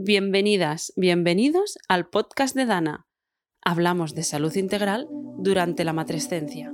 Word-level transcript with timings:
Bienvenidas, 0.00 0.92
bienvenidos 0.94 1.76
al 1.88 2.08
podcast 2.08 2.54
de 2.54 2.66
Dana. 2.66 3.08
Hablamos 3.64 4.14
de 4.14 4.22
salud 4.22 4.54
integral 4.54 5.08
durante 5.38 5.82
la 5.82 5.92
matrescencia. 5.92 6.72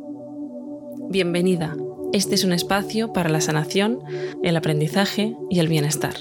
Bienvenida. 1.09 1.75
Este 2.13 2.35
es 2.35 2.45
un 2.45 2.53
espacio 2.53 3.15
para 3.15 3.31
la 3.31 3.41
sanación, 3.41 4.01
el 4.43 4.59
aprendizaje 4.59 5.35
y 5.49 5.61
el 5.61 5.69
bienestar. 5.69 6.17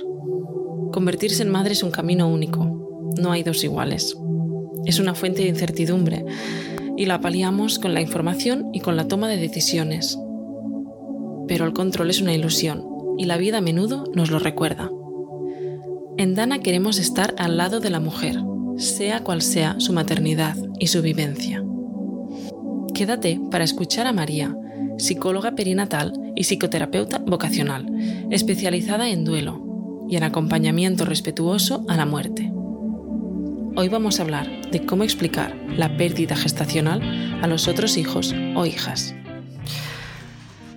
Convertirse 0.93 1.43
en 1.43 1.49
madre 1.49 1.73
es 1.73 1.83
un 1.83 1.91
camino 1.91 2.29
único. 2.29 3.11
No 3.19 3.33
hay 3.33 3.43
dos 3.43 3.65
iguales. 3.65 4.17
Es 4.85 4.97
una 4.97 5.13
fuente 5.13 5.41
de 5.41 5.49
incertidumbre 5.49 6.23
y 6.95 7.05
la 7.05 7.19
paliamos 7.19 7.79
con 7.79 7.93
la 7.93 7.99
información 7.99 8.69
y 8.71 8.79
con 8.79 8.95
la 8.95 9.09
toma 9.09 9.27
de 9.27 9.35
decisiones. 9.35 10.17
Pero 11.49 11.65
el 11.65 11.73
control 11.73 12.11
es 12.11 12.21
una 12.21 12.33
ilusión 12.33 12.87
y 13.17 13.25
la 13.25 13.35
vida 13.35 13.57
a 13.57 13.61
menudo 13.61 14.05
nos 14.15 14.31
lo 14.31 14.39
recuerda. 14.39 14.89
En 16.15 16.35
Dana 16.35 16.59
queremos 16.59 16.99
estar 16.99 17.33
al 17.39 17.57
lado 17.57 17.79
de 17.79 17.89
la 17.89 17.99
mujer, 17.99 18.37
sea 18.77 19.23
cual 19.23 19.41
sea 19.41 19.79
su 19.79 19.93
maternidad 19.93 20.55
y 20.79 20.87
su 20.87 21.01
vivencia. 21.01 21.63
Quédate 22.93 23.41
para 23.49 23.63
escuchar 23.63 24.05
a 24.05 24.13
María, 24.13 24.55
psicóloga 24.99 25.55
perinatal 25.55 26.13
y 26.35 26.43
psicoterapeuta 26.43 27.17
vocacional, 27.17 27.87
especializada 28.29 29.09
en 29.09 29.25
duelo 29.25 30.05
y 30.07 30.15
en 30.15 30.23
acompañamiento 30.23 31.03
respetuoso 31.03 31.83
a 31.89 31.97
la 31.97 32.05
muerte. 32.05 32.51
Hoy 33.75 33.89
vamos 33.89 34.19
a 34.19 34.21
hablar 34.21 34.69
de 34.69 34.85
cómo 34.85 35.03
explicar 35.03 35.55
la 35.75 35.97
pérdida 35.97 36.35
gestacional 36.35 37.01
a 37.41 37.47
los 37.47 37.67
otros 37.67 37.97
hijos 37.97 38.35
o 38.55 38.67
hijas. 38.67 39.15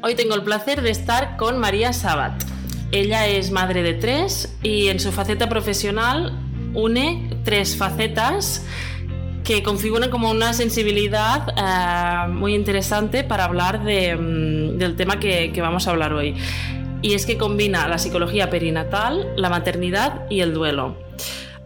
Hoy 0.03 0.15
tengo 0.15 0.35
el 0.35 0.45
placer 0.45 0.81
de 0.81 0.91
estar 0.91 1.37
con 1.37 1.59
María 1.59 1.93
Sabat. 1.93 2.56
Ella 2.93 3.27
es 3.27 3.51
madre 3.51 3.83
de 3.83 3.95
tres 3.95 4.55
y 4.63 4.89
en 4.89 5.01
su 5.01 5.13
faceta 5.13 5.49
profesional 5.49 6.39
une 6.75 7.31
tres 7.45 7.77
facetas 7.77 8.65
que 9.45 9.63
configuran 9.63 10.11
como 10.11 10.31
una 10.31 10.53
sensibilidad 10.53 11.49
eh, 11.57 12.33
muy 12.33 12.55
interesante 12.55 13.23
para 13.23 13.45
hablar 13.45 13.81
mm, 13.81 14.77
del 14.77 14.97
tema 14.97 15.21
que, 15.21 15.53
que 15.53 15.61
vamos 15.61 15.87
a 15.87 15.91
hablar 15.93 16.13
hoy. 16.13 16.35
Y 17.03 17.15
es 17.15 17.27
que 17.27 17.37
combina 17.37 17.87
la 17.87 17.99
psicología 17.99 18.51
perinatal, 18.51 19.29
la 19.37 19.49
maternidad 19.49 20.23
y 20.31 20.41
el 20.41 20.53
duelo. 20.53 20.97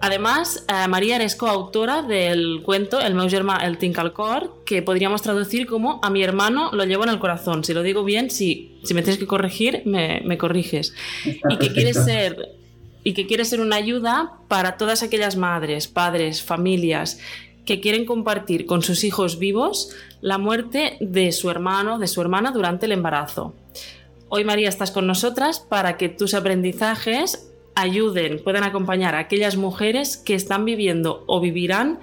Además, 0.01 0.65
eh, 0.67 0.89
María 0.89 1.17
eres 1.17 1.37
coautora 1.37 2.01
del 2.03 2.63
cuento 2.63 3.01
El 3.01 3.15
meu 3.15 3.29
germà 3.29 3.59
el 3.67 3.77
tinc 3.77 3.99
al 3.99 4.15
cor, 4.17 4.65
que 4.65 4.81
podríamos 4.81 5.21
traducir 5.21 5.67
como 5.67 6.01
A 6.03 6.09
mi 6.09 6.23
hermano 6.23 6.71
lo 6.73 6.85
llevo 6.85 7.05
en 7.05 7.11
el 7.11 7.19
corazón. 7.19 7.65
Si 7.65 7.75
lo 7.75 7.83
digo 7.83 8.03
bien, 8.03 8.31
si, 8.31 8.79
si 8.83 8.95
me 8.95 9.03
tienes 9.03 9.19
que 9.19 9.27
corregir, 9.27 9.83
me, 9.85 10.23
me 10.25 10.39
corriges. 10.39 10.95
y 11.25 11.57
que 11.59 11.73
quiere 11.73 11.93
ser 11.93 12.57
y 13.03 13.15
que 13.15 13.27
quiere 13.27 13.45
ser 13.45 13.61
una 13.61 13.77
ayuda 13.77 14.33
para 14.49 14.77
todas 14.77 15.03
aquellas 15.03 15.37
madres, 15.37 15.89
padres, 15.89 16.43
familias 16.43 17.19
que 17.65 17.81
quieren 17.81 18.05
compartir 18.05 18.67
con 18.67 18.83
sus 18.83 19.05
hijos 19.05 19.39
vivos 19.39 19.95
la 20.21 20.39
muerte 20.39 20.97
de 21.01 21.33
su 21.33 21.51
hermano, 21.51 21.99
de 21.99 22.09
su 22.09 22.21
hermana 22.21 22.53
durante 22.53 22.87
el 22.87 22.93
embarazo. 22.93 23.55
Hoy 24.29 24.45
María 24.45 24.69
estás 24.69 24.91
con 24.91 25.07
nosotras 25.07 25.61
para 25.61 25.97
que 25.97 26.09
tus 26.09 26.35
aprendizajes 26.35 27.50
ayuden, 27.81 28.43
puedan 28.43 28.65
acompañar 28.65 29.15
a 29.15 29.21
aquellas 29.21 29.57
mujeres 29.57 30.17
que 30.17 30.35
están 30.35 30.65
viviendo 30.65 31.25
o 31.27 31.41
vivirán 31.41 32.01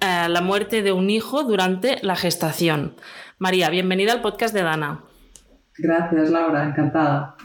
eh, 0.00 0.28
la 0.28 0.40
muerte 0.40 0.82
de 0.82 0.92
un 0.92 1.10
hijo 1.10 1.44
durante 1.44 1.98
la 2.02 2.16
gestación. 2.16 2.94
María, 3.38 3.70
bienvenida 3.70 4.12
al 4.12 4.20
podcast 4.20 4.54
de 4.54 4.62
Dana. 4.62 5.04
Gracias, 5.76 6.30
Laura, 6.30 6.64
encantada. 6.64 7.36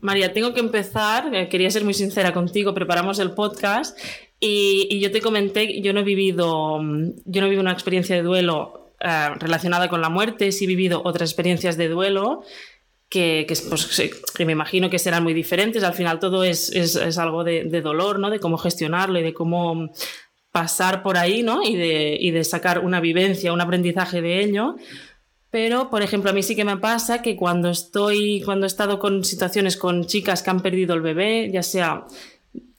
María, 0.00 0.32
tengo 0.32 0.54
que 0.54 0.60
empezar, 0.60 1.34
eh, 1.34 1.48
quería 1.48 1.70
ser 1.70 1.84
muy 1.84 1.94
sincera 1.94 2.32
contigo, 2.32 2.74
preparamos 2.74 3.18
el 3.18 3.32
podcast 3.32 3.98
y, 4.38 5.00
yo 5.00 5.10
te 5.10 5.20
comenté, 5.20 5.80
yo 5.80 5.92
no 5.92 6.00
he 6.00 6.04
vivido, 6.04 6.78
yo 6.78 7.40
no 7.40 7.46
he 7.46 7.50
vivido 7.50 7.62
una 7.62 7.72
experiencia 7.72 8.14
de 8.14 8.22
duelo 8.22 8.92
eh, 9.00 9.28
relacionada 9.38 9.88
con 9.88 10.00
la 10.00 10.10
muerte, 10.10 10.52
sí 10.52 10.64
he 10.64 10.68
vivido 10.68 11.02
otras 11.04 11.30
experiencias 11.30 11.76
de 11.76 11.88
duelo 11.88 12.42
que, 13.08 13.46
pues, 13.68 14.12
que, 14.36 14.44
me 14.44 14.52
imagino 14.52 14.90
que 14.90 14.98
serán 14.98 15.22
muy 15.22 15.34
diferentes. 15.34 15.84
Al 15.84 15.94
final 15.94 16.18
todo 16.18 16.44
es, 16.44 16.70
es, 16.70 16.96
es 16.96 17.18
algo 17.18 17.44
de, 17.44 17.64
de, 17.64 17.80
dolor, 17.80 18.18
¿no? 18.18 18.30
De 18.30 18.40
cómo 18.40 18.58
gestionarlo 18.58 19.18
y 19.18 19.22
de 19.22 19.34
cómo 19.34 19.90
pasar 20.50 21.02
por 21.02 21.16
ahí, 21.16 21.42
¿no? 21.42 21.62
Y 21.62 21.76
de, 21.76 22.16
y 22.20 22.30
de 22.30 22.44
sacar 22.44 22.80
una 22.80 23.00
vivencia, 23.00 23.52
un 23.52 23.60
aprendizaje 23.60 24.22
de 24.22 24.42
ello. 24.42 24.76
Pero, 25.50 25.90
por 25.90 26.02
ejemplo, 26.02 26.30
a 26.30 26.32
mí 26.34 26.42
sí 26.42 26.56
que 26.56 26.64
me 26.64 26.76
pasa 26.76 27.22
que 27.22 27.36
cuando 27.36 27.70
estoy, 27.70 28.42
cuando 28.44 28.66
he 28.66 28.68
estado 28.68 28.98
con 28.98 29.24
situaciones 29.24 29.76
con 29.76 30.06
chicas 30.06 30.42
que 30.42 30.50
han 30.50 30.60
perdido 30.60 30.94
el 30.94 31.00
bebé, 31.00 31.50
ya 31.52 31.62
sea 31.62 32.06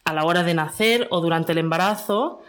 a 0.04 0.14
la 0.14 0.26
hora 0.26 0.44
de 0.44 0.54
nacer 0.54 1.08
o 1.10 1.22
durante 1.22 1.54
el 1.54 1.58
embarazo, 1.58 2.42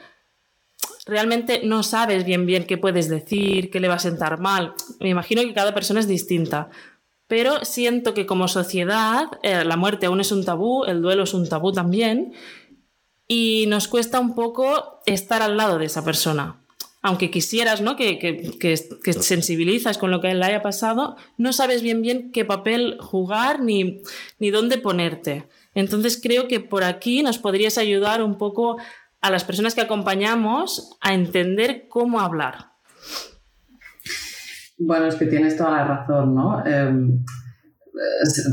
realmente 1.07 1.63
no 1.65 1.83
sabes 1.83 2.25
bien 2.25 2.47
bien 2.47 2.67
qué 2.67 2.79
puedes 2.79 3.09
decir, 3.09 3.71
qué 3.71 3.81
le 3.81 3.89
va 3.89 3.95
a 3.95 4.01
sentar 4.01 4.39
mal. 4.39 4.75
Me 5.01 5.09
imagino 5.09 5.43
que 5.43 5.55
cada 5.55 5.75
persona 5.75 6.01
es 6.01 6.09
distinta. 6.09 6.69
Pero 7.29 7.65
siento 7.65 8.15
que 8.15 8.27
como 8.27 8.49
sociedad 8.49 9.27
eh, 9.43 9.65
la 9.65 9.77
muerte 9.77 10.07
aún 10.07 10.21
es 10.21 10.33
un 10.33 10.45
tabú, 10.45 10.85
el 10.85 11.03
duelo 11.03 11.25
es 11.25 11.35
un 11.35 11.49
tabú 11.49 11.73
también, 11.73 12.33
y 13.29 13.67
nos 13.69 13.87
cuesta 13.87 14.19
un 14.19 14.35
poco 14.35 15.01
estar 15.05 15.43
al 15.43 15.57
lado 15.57 15.79
de 15.79 15.85
esa 15.85 16.03
persona. 16.03 16.57
Aunque 17.03 17.31
quisieras 17.31 17.81
¿no? 17.81 17.95
que, 17.95 18.19
que, 18.19 18.59
que, 18.59 19.13
sensibilizas 19.13 19.99
con 19.99 20.11
lo 20.11 20.21
que 20.21 20.35
le 20.35 20.45
haya 20.45 20.63
pasado, 20.63 21.17
no 21.37 21.53
sabes 21.53 21.83
bien 21.83 22.03
bien 22.03 22.33
qué 22.33 22.45
papel 22.45 22.97
jugar 23.01 23.61
ni, 23.61 24.03
ni 24.41 24.51
dónde 24.51 24.79
ponerte. 24.79 25.49
Entonces 25.75 26.19
creo 26.21 26.49
que 26.49 26.59
por 26.59 26.83
aquí 26.83 27.23
nos 27.23 27.39
podrías 27.39 27.79
ayudar 27.79 28.23
un 28.23 28.37
poco 28.37 28.79
a 29.21 29.31
las 29.31 29.45
personas 29.45 29.75
que 29.75 29.81
acompañamos 29.81 30.97
a 31.01 31.15
entender 31.15 31.87
cómo 31.89 32.21
hablar. 32.21 32.73
Bueno, 34.79 35.07
es 35.07 35.17
que 35.17 35.27
tienes 35.27 35.57
toda 35.57 35.73
la 35.73 35.85
razón, 35.85 36.35
¿no? 36.35 36.65
Em, 36.65 37.25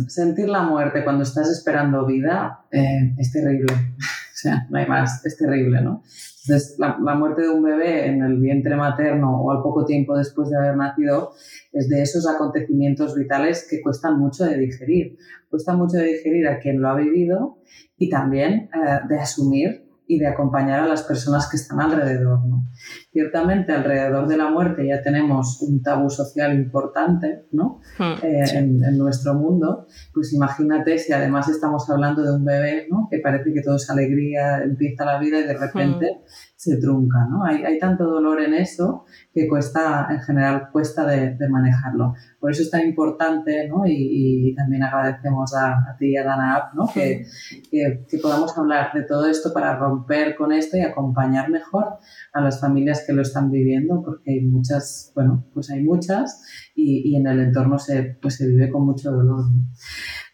sentir 0.08 0.50
la 0.50 0.64
muerte 0.64 1.04
cuando 1.04 1.24
estás 1.24 1.50
esperando 1.52 2.06
vida 2.06 2.66
eh, 2.72 3.14
es 3.18 3.32
terrible. 3.32 3.74
o 3.98 4.38
sea, 4.38 4.66
no 4.70 4.78
hay 4.80 4.88
más, 4.88 5.24
es 5.26 5.38
terrible, 5.38 5.82
¿no? 5.82 6.02
Entonces, 6.48 6.76
la, 6.78 6.98
la, 7.04 7.16
muerte 7.16 7.44
de 7.44 7.50
un 7.50 7.64
bebé 7.64 8.08
en 8.08 8.22
el 8.24 8.40
vientre 8.40 8.76
materno 8.76 9.42
o 9.42 9.52
al 9.52 9.62
poco 9.64 9.86
tiempo 9.86 10.18
después 10.18 10.50
de 10.50 10.58
haber 10.58 10.78
nacido 10.78 11.34
es 11.72 11.90
de 11.90 12.02
esos 12.02 12.28
acontecimientos 12.28 13.16
vitales 13.16 13.68
que 13.70 13.82
cuestan 13.82 14.20
mucho 14.20 14.46
de 14.46 14.58
digerir. 14.58 15.18
Cuesta 15.50 15.76
mucho 15.76 15.98
de 15.98 16.06
digerir 16.06 16.48
a 16.48 16.60
quien 16.60 16.82
lo 16.82 16.90
ha 16.90 16.96
vivido 16.96 17.60
y 17.98 18.10
también 18.10 18.70
eh, 18.74 19.00
de 19.08 19.20
asumir 19.20 19.85
y 20.08 20.20
de 20.20 20.28
acompañar 20.28 20.82
a 20.82 20.88
las 20.88 21.04
personas 21.04 21.50
que 21.50 21.58
están 21.58 21.82
alrededor. 21.82 22.46
¿no? 22.46 22.68
Ciertamente 23.12 23.72
alrededor 23.72 24.28
de 24.28 24.38
la 24.38 24.50
muerte 24.50 24.88
ya 24.88 25.02
tenemos 25.02 25.62
un 25.62 25.82
tabú 25.82 26.10
social 26.10 26.54
importante 26.54 27.46
¿no? 27.52 27.82
Hmm, 27.98 28.26
eh, 28.26 28.44
en, 28.54 28.84
en, 28.84 28.98
nuestro 28.98 29.34
mundo, 29.34 29.88
pues 30.14 30.34
imagínate 30.34 30.98
si 30.98 31.14
además 31.14 31.50
estamos 31.50 31.90
hablando 31.90 32.24
de 32.24 32.34
un 32.34 32.46
bebé 32.46 32.88
¿no? 32.90 33.08
que 33.10 33.20
parece 33.20 33.54
que 33.54 33.62
todo 33.62 33.76
es 33.76 33.90
alegría, 33.90 34.64
empieza 34.64 35.06
la 35.06 35.20
vida 35.20 35.40
y 35.40 35.44
de 35.44 35.58
repente... 35.58 36.20
Hmm 36.22 36.55
se 36.66 36.78
trunca, 36.78 37.28
¿no? 37.30 37.44
Hay, 37.44 37.64
hay, 37.64 37.78
tanto 37.78 38.06
dolor 38.06 38.42
en 38.42 38.56
eso 38.56 39.06
que 39.32 39.48
cuesta, 39.48 40.08
en 40.10 40.20
general, 40.22 40.70
cuesta 40.72 41.06
de, 41.06 41.36
de 41.36 41.48
manejarlo. 41.48 42.16
Por 42.40 42.50
eso 42.50 42.64
es 42.64 42.72
tan 42.72 42.82
importante, 42.88 43.68
¿no? 43.70 43.86
Y, 43.86 44.50
y 44.50 44.56
también 44.56 44.82
agradecemos 44.82 45.54
a, 45.54 45.74
a, 45.74 45.96
ti 46.00 46.14
y 46.14 46.18
a 46.18 46.24
Dana 46.24 46.56
App, 46.56 46.74
¿no? 46.74 46.88
Que, 46.92 47.24
que, 47.70 48.06
que, 48.10 48.18
podamos 48.18 48.58
hablar 48.58 48.92
de 48.94 49.04
todo 49.04 49.30
esto 49.30 49.54
para 49.54 49.78
romper 49.78 50.36
con 50.36 50.52
esto 50.52 50.76
y 50.76 50.82
acompañar 50.82 51.52
mejor 51.52 52.00
a 52.34 52.42
las 52.42 52.60
familias 52.60 53.04
que 53.06 53.14
lo 53.14 53.22
están 53.22 53.52
viviendo, 53.52 54.02
porque 54.04 54.32
hay 54.32 54.42
muchas, 54.42 55.12
bueno, 55.14 55.46
pues 55.54 55.70
hay 55.70 55.84
muchas 55.84 56.44
y, 56.74 57.12
y 57.12 57.16
en 57.16 57.28
el 57.28 57.42
entorno 57.42 57.78
se, 57.78 58.18
pues 58.20 58.38
se 58.38 58.48
vive 58.48 58.72
con 58.72 58.88
mucho 58.88 59.12
dolor, 59.12 59.52
¿no? 59.52 59.68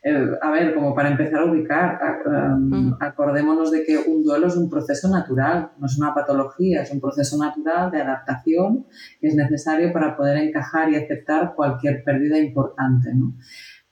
Eh, 0.04 0.32
a 0.42 0.50
ver, 0.50 0.74
como 0.74 0.96
para 0.96 1.12
empezar 1.12 1.42
a 1.42 1.46
ubicar, 1.46 2.00
um, 2.26 2.92
acordémonos 3.00 3.70
de 3.70 3.84
que 3.84 3.98
un 4.00 4.24
duelo 4.24 4.48
es 4.48 4.56
un 4.56 4.68
proceso 4.68 5.08
natural, 5.10 5.74
no 5.78 5.86
es 5.86 5.96
una 6.00 6.12
patología, 6.16 6.82
es 6.82 6.92
un 6.92 7.00
proceso 7.00 7.38
natural 7.38 7.92
de 7.92 8.02
adaptación 8.02 8.88
que 9.20 9.28
es 9.28 9.36
necesario 9.36 9.94
para 9.94 10.18
poder 10.18 10.38
encajar 10.38 10.90
y 10.90 10.96
aceptar 10.96 11.54
cualquier 11.56 12.04
pérdida 12.04 12.40
importante. 12.40 13.14
¿no? 13.14 13.36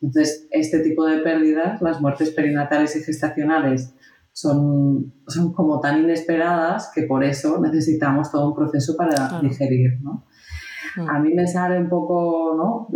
Entonces, 0.02 0.48
este 0.50 0.80
tipo 0.80 1.06
de 1.06 1.20
pérdidas, 1.20 1.80
las 1.80 2.02
muertes 2.02 2.32
perinatales 2.32 2.96
y 2.96 3.04
gestacionales, 3.04 3.94
son, 4.32 5.14
son 5.28 5.54
como 5.54 5.80
tan 5.80 6.00
inesperadas 6.00 6.92
que 6.96 7.04
por 7.04 7.24
eso 7.24 7.60
necesitamos 7.62 8.32
todo 8.32 8.50
un 8.50 8.56
proceso 8.56 8.96
para 8.96 9.14
claro. 9.14 9.42
digerir. 9.42 10.00
¿no? 10.02 10.26
A 11.08 11.20
mí 11.20 11.34
me 11.34 11.46
sale 11.46 11.78
un 11.78 11.90
poco 11.90 12.56
¿no? 12.56 12.88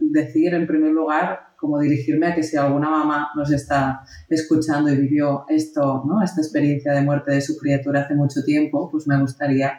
decir, 0.00 0.54
en 0.54 0.66
primer 0.66 0.92
lugar, 0.92 1.47
como 1.58 1.80
dirigirme 1.80 2.28
a 2.28 2.34
que 2.34 2.42
si 2.42 2.56
alguna 2.56 2.88
mamá 2.88 3.30
nos 3.36 3.50
está 3.50 4.02
escuchando 4.28 4.92
y 4.92 4.96
vivió 4.96 5.44
esto, 5.48 6.04
¿no? 6.06 6.22
esta 6.22 6.40
experiencia 6.40 6.92
de 6.92 7.02
muerte 7.02 7.32
de 7.32 7.40
su 7.40 7.58
criatura 7.58 8.02
hace 8.02 8.14
mucho 8.14 8.42
tiempo, 8.44 8.88
pues 8.90 9.08
me 9.08 9.20
gustaría 9.20 9.72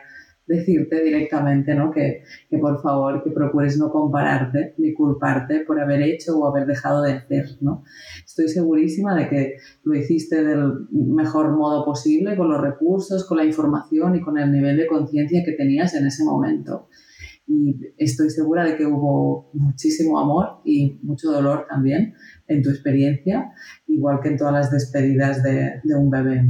decirte 0.46 1.02
directamente, 1.04 1.76
¿no? 1.76 1.92
Que, 1.92 2.24
que, 2.50 2.58
por 2.58 2.81
favor, 2.81 3.24
que 3.24 3.30
procures 3.30 3.78
no 3.78 3.92
compararte 3.92 4.74
ni 4.80 4.94
culparte 4.96 5.60
por 5.60 5.80
haber 5.80 6.02
hecho 6.02 6.38
o 6.38 6.48
haber 6.48 6.66
dejado 6.66 7.04
de 7.04 7.14
hacer, 7.14 7.46
¿no? 7.62 7.84
Estoy 8.26 8.50
segurísima 8.50 9.16
de 9.16 9.30
que 9.30 9.58
lo 9.84 9.96
hiciste 9.96 10.44
del 10.44 10.88
mejor 10.92 11.56
modo 11.56 11.86
posible, 11.86 12.36
con 12.36 12.50
los 12.50 12.60
recursos, 12.60 13.26
con 13.26 13.38
la 13.38 13.46
información 13.46 14.16
y 14.16 14.22
con 14.22 14.40
el 14.40 14.52
nivel 14.52 14.76
de 14.76 14.88
conciencia 14.88 15.44
que 15.46 15.52
tenías 15.52 15.94
en 15.94 16.08
ese 16.08 16.24
momento. 16.24 16.90
Y 17.51 17.75
estoy 17.98 18.30
segura 18.30 18.63
de 18.63 18.78
que 18.78 18.86
hubo 18.86 19.50
muchísimo 19.54 20.19
amor 20.19 20.62
y 20.63 21.00
mucho 21.01 21.31
dolor 21.31 21.66
también 21.68 22.13
en 22.48 22.62
tu 22.62 22.69
experiencia, 22.69 23.51
igual 23.88 24.19
que 24.22 24.30
en 24.30 24.38
todas 24.38 24.54
las 24.54 24.72
despedidas 24.72 25.42
de, 25.42 25.81
de 25.84 25.96
un 25.96 26.12
bebé. 26.12 26.46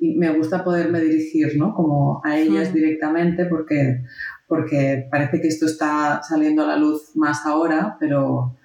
y 0.00 0.16
me 0.16 0.36
gusta 0.36 0.64
poderme 0.64 1.00
dirigir 1.00 1.56
¿no? 1.56 1.74
como 1.74 2.20
a 2.24 2.36
ellas 2.36 2.74
directamente 2.74 3.46
porque, 3.46 4.02
porque 4.48 5.06
parece 5.10 5.40
que 5.40 5.46
esto 5.46 5.66
está 5.66 6.22
saliendo 6.22 6.64
a 6.64 6.66
la 6.66 6.76
luz 6.76 7.12
más 7.14 7.46
ahora, 7.46 7.96
pero, 8.00 8.57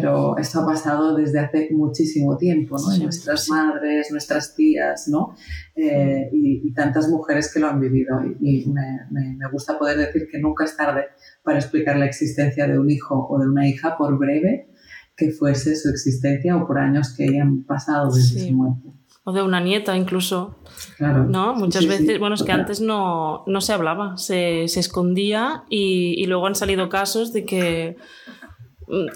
pero 0.00 0.36
esto 0.38 0.60
ha 0.60 0.66
pasado 0.66 1.16
desde 1.16 1.40
hace 1.40 1.68
muchísimo 1.72 2.36
tiempo, 2.36 2.76
¿no? 2.78 2.96
nuestras 3.04 3.48
madres, 3.48 4.08
nuestras 4.10 4.54
tías, 4.54 5.08
¿no? 5.08 5.34
Eh, 5.74 6.28
y, 6.32 6.72
tantas 6.72 7.08
mujeres 7.08 7.52
que 7.52 7.60
lo 7.60 7.68
han 7.68 7.80
vivido. 7.80 8.20
Y, 8.40 8.66
me, 8.68 9.06
me, 9.10 9.50
gusta 9.50 9.78
poder 9.78 9.98
decir 9.98 10.28
que 10.30 10.38
nunca 10.38 10.64
es 10.64 10.76
tarde 10.76 11.06
para 11.42 11.58
explicar 11.58 11.96
la 11.96 12.06
existencia 12.06 12.66
de 12.66 12.78
un 12.78 12.90
hijo 12.90 13.26
o 13.28 13.38
de 13.38 13.48
una 13.48 13.66
hija, 13.66 13.96
por 13.96 14.16
breve 14.18 14.70
que 15.16 15.32
fuese 15.32 15.74
su 15.74 15.88
existencia 15.88 16.56
o 16.56 16.66
por 16.66 16.78
años 16.78 17.12
que 17.16 17.24
hayan 17.24 17.64
pasado 17.64 18.14
desde 18.14 18.48
su 18.48 18.54
muerte 18.54 18.88
o 19.28 19.32
de 19.32 19.42
una 19.42 19.60
nieta 19.60 19.94
incluso. 19.94 20.56
¿No? 20.98 21.54
Muchas 21.54 21.86
veces, 21.86 22.18
bueno, 22.18 22.34
es 22.34 22.42
que 22.42 22.52
antes 22.52 22.80
no, 22.80 23.44
no 23.46 23.60
se 23.60 23.74
hablaba, 23.74 24.16
se, 24.16 24.68
se 24.68 24.80
escondía 24.80 25.64
y, 25.68 26.14
y, 26.16 26.24
luego 26.24 26.46
han 26.46 26.54
salido 26.54 26.88
casos 26.88 27.34
de 27.34 27.44
que 27.44 27.98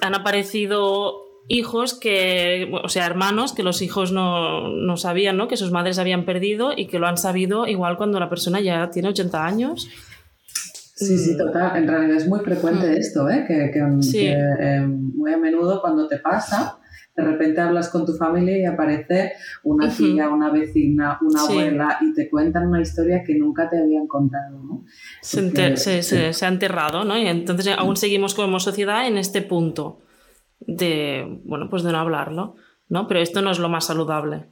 han 0.00 0.14
aparecido 0.14 1.22
hijos 1.48 1.98
que, 1.98 2.70
o 2.82 2.88
sea, 2.88 3.06
hermanos 3.06 3.52
que 3.52 3.62
los 3.62 3.82
hijos 3.82 4.12
no, 4.12 4.68
no 4.68 4.96
sabían, 4.96 5.36
¿no? 5.36 5.48
Que 5.48 5.56
sus 5.56 5.70
madres 5.70 5.98
habían 5.98 6.24
perdido 6.24 6.72
y 6.76 6.86
que 6.86 6.98
lo 6.98 7.06
han 7.06 7.16
sabido 7.16 7.66
igual 7.66 7.96
cuando 7.96 8.20
la 8.20 8.28
persona 8.28 8.60
ya 8.60 8.90
tiene 8.90 9.08
80 9.08 9.44
años. 9.44 9.88
Sí, 10.94 11.18
sí, 11.18 11.36
total. 11.36 11.76
En 11.76 11.88
realidad 11.88 12.16
es 12.16 12.28
muy 12.28 12.40
frecuente 12.40 12.86
mm. 12.88 12.92
esto, 12.92 13.28
¿eh? 13.28 13.44
que, 13.46 13.70
que, 13.72 13.80
que 14.10 14.32
eh, 14.32 14.80
muy 14.86 15.32
a 15.32 15.38
menudo 15.38 15.80
cuando 15.80 16.06
te 16.06 16.18
pasa, 16.18 16.78
de 17.14 17.22
repente 17.22 17.60
hablas 17.60 17.90
con 17.90 18.06
tu 18.06 18.14
familia 18.14 18.58
y 18.58 18.64
aparece 18.64 19.32
una 19.64 19.94
tía, 19.94 20.30
una 20.30 20.50
vecina, 20.50 21.18
una 21.20 21.42
abuela 21.42 21.98
y 22.00 22.14
te 22.14 22.30
cuentan 22.30 22.68
una 22.68 22.80
historia 22.80 23.22
que 23.22 23.34
nunca 23.34 23.68
te 23.68 23.78
habían 23.78 24.06
contado. 24.06 24.62
¿no? 24.62 24.84
se, 25.20 26.02
se, 26.02 26.44
ha 26.46 26.48
enterrado, 26.48 27.04
¿no? 27.04 27.18
Y 27.18 27.26
entonces 27.26 27.74
aún 27.76 27.96
seguimos 27.96 28.34
como 28.34 28.60
sociedad 28.60 29.06
en 29.06 29.18
este 29.18 29.42
punto 29.42 30.00
de, 30.60 31.40
bueno, 31.44 31.68
pues 31.68 31.82
de 31.82 31.92
no 31.92 31.98
hablarlo, 31.98 32.56
¿no? 32.88 33.06
Pero 33.08 33.20
esto 33.20 33.42
no 33.42 33.50
es 33.50 33.58
lo 33.58 33.68
más 33.68 33.86
saludable. 33.86 34.46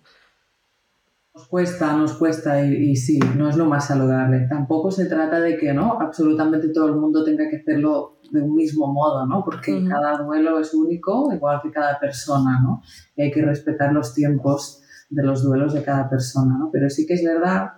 Nos 1.32 1.46
cuesta, 1.46 1.96
nos 1.96 2.14
cuesta 2.14 2.64
y, 2.64 2.96
sí, 2.96 3.20
no 3.36 3.48
es 3.48 3.56
lo 3.56 3.66
más 3.66 3.86
saludable. 3.86 4.48
Tampoco 4.48 4.90
se 4.90 5.06
trata 5.06 5.38
de 5.40 5.56
que 5.56 5.72
no 5.72 6.00
absolutamente 6.00 6.70
todo 6.70 6.88
el 6.88 6.96
mundo 6.96 7.24
tenga 7.24 7.48
que 7.48 7.58
hacerlo 7.58 8.18
de 8.32 8.42
un 8.42 8.56
mismo 8.56 8.92
modo, 8.92 9.24
¿no? 9.26 9.44
Porque 9.44 9.84
cada 9.88 10.18
duelo 10.18 10.58
es 10.58 10.74
único, 10.74 11.32
igual 11.32 11.60
que 11.62 11.70
cada 11.70 12.00
persona, 12.00 12.60
¿no? 12.60 12.82
Y 13.14 13.22
hay 13.22 13.30
que 13.30 13.42
respetar 13.42 13.92
los 13.92 14.12
tiempos 14.12 14.82
de 15.08 15.22
los 15.22 15.44
duelos 15.44 15.72
de 15.72 15.84
cada 15.84 16.10
persona, 16.10 16.56
¿no? 16.58 16.68
Pero 16.72 16.90
sí 16.90 17.06
que 17.06 17.14
es 17.14 17.22
verdad 17.22 17.74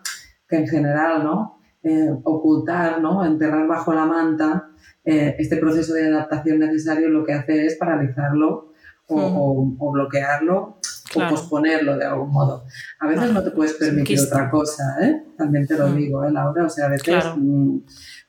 que 0.49 0.57
en 0.57 0.67
general, 0.67 1.23
¿no? 1.23 1.59
Eh, 1.83 2.11
ocultar, 2.25 3.03
¿no? 3.03 3.23
Enterrar 3.23 3.69
bajo 3.69 3.93
la 3.93 4.07
manta 4.07 4.71
eh, 5.05 5.37
este 5.39 5.59
proceso 5.59 5.93
de 5.93 6.07
adaptación 6.07 6.59
necesario 6.61 7.11
lo 7.11 7.23
que 7.23 7.35
hace 7.35 7.67
es 7.67 7.77
paralizarlo 7.77 8.73
o, 9.09 9.75
o 9.79 9.93
bloquearlo 9.93 10.79
o 11.15 11.29
posponerlo 11.29 11.97
de 11.97 12.05
algún 12.05 12.31
modo. 12.31 12.65
A 13.01 13.07
veces 13.07 13.33
no 13.33 13.43
te 13.43 13.51
puedes 13.51 13.75
permitir 13.75 14.19
otra 14.21 14.51
cosa, 14.51 14.83
¿eh? 15.03 15.23
También 15.37 15.67
te 15.67 15.77
lo 15.77 15.89
mm. 15.89 15.97
digo, 15.97 16.25
¿eh, 16.25 16.33
Laura? 16.33 16.67
O 16.67 16.69
sea, 16.69 16.87
a 16.87 16.91
veces 16.91 17.25
mm, 17.37 17.79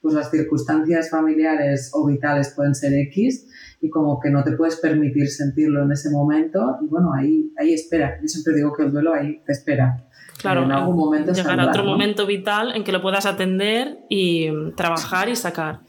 pues 0.01 0.15
las 0.15 0.29
circunstancias 0.29 1.09
familiares 1.09 1.91
o 1.93 2.05
vitales 2.05 2.53
pueden 2.55 2.75
ser 2.75 2.93
X 2.93 3.47
y 3.81 3.89
como 3.89 4.19
que 4.19 4.29
no 4.29 4.43
te 4.43 4.51
puedes 4.53 4.77
permitir 4.77 5.29
sentirlo 5.29 5.83
en 5.83 5.91
ese 5.91 6.09
momento 6.09 6.77
y 6.81 6.87
bueno, 6.87 7.11
ahí, 7.13 7.51
ahí 7.57 7.73
espera. 7.73 8.17
Yo 8.21 8.27
siempre 8.27 8.53
digo 8.53 8.73
que 8.73 8.83
el 8.83 8.91
duelo 8.91 9.13
ahí 9.13 9.41
te 9.45 9.51
espera. 9.51 10.07
Claro, 10.37 10.63
en 10.63 10.71
algún 10.71 10.97
momento 10.97 11.31
llegará 11.31 11.67
otro 11.67 11.85
momento 11.85 12.25
vital 12.25 12.75
en 12.75 12.83
que 12.83 12.91
lo 12.91 13.01
puedas 13.01 13.25
atender 13.25 13.99
y 14.09 14.49
trabajar 14.75 15.29
y 15.29 15.35
sacar. 15.35 15.81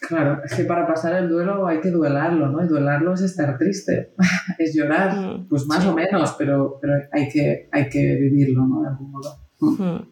Claro, 0.00 0.42
es 0.44 0.54
que 0.54 0.64
para 0.64 0.86
pasar 0.86 1.14
el 1.14 1.28
duelo 1.28 1.66
hay 1.66 1.80
que 1.80 1.90
duelarlo, 1.90 2.48
¿no? 2.48 2.64
Y 2.64 2.68
duelarlo 2.68 3.14
es 3.14 3.22
estar 3.22 3.56
triste, 3.58 4.14
es 4.58 4.74
llorar, 4.74 5.16
mm, 5.16 5.48
pues 5.48 5.66
más 5.66 5.84
o 5.86 5.94
menos, 5.94 6.34
pero, 6.38 6.78
pero 6.80 6.94
hay, 7.12 7.28
que, 7.28 7.68
hay 7.72 7.88
que 7.88 8.16
vivirlo, 8.16 8.66
¿no? 8.66 8.82
De 8.82 8.88
algún 8.88 9.10
modo. 9.10 9.38
Mm. 9.60 10.08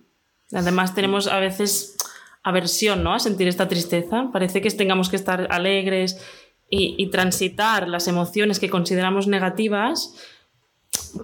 Además 0.54 0.94
tenemos 0.94 1.26
a 1.26 1.38
veces 1.40 1.96
aversión, 2.42 3.02
¿no? 3.02 3.14
A 3.14 3.18
sentir 3.18 3.48
esta 3.48 3.68
tristeza. 3.68 4.30
Parece 4.32 4.60
que 4.60 4.70
tengamos 4.70 5.08
que 5.08 5.16
estar 5.16 5.48
alegres 5.50 6.20
y, 6.70 7.10
transitar 7.10 7.88
las 7.88 8.08
emociones 8.08 8.58
que 8.58 8.68
consideramos 8.68 9.28
negativas 9.28 10.14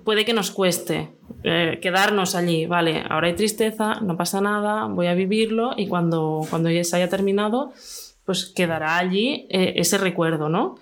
puede 0.04 0.24
que 0.24 0.32
nos 0.32 0.52
cueste 0.52 1.10
eh, 1.42 1.78
quedarnos 1.82 2.36
allí, 2.36 2.66
vale, 2.66 3.02
ahora 3.08 3.26
hay 3.26 3.34
tristeza, 3.34 4.00
no 4.00 4.16
pasa 4.16 4.40
nada, 4.40 4.86
voy 4.86 5.08
a 5.08 5.14
vivirlo 5.14 5.72
y 5.76 5.88
cuando, 5.88 6.42
cuando 6.48 6.70
ya 6.70 6.84
se 6.84 6.96
haya 6.96 7.08
terminado, 7.08 7.72
pues 8.24 8.46
quedará 8.46 8.98
allí 8.98 9.46
eh, 9.50 9.74
ese 9.76 9.98
recuerdo, 9.98 10.48
¿no? 10.48 10.76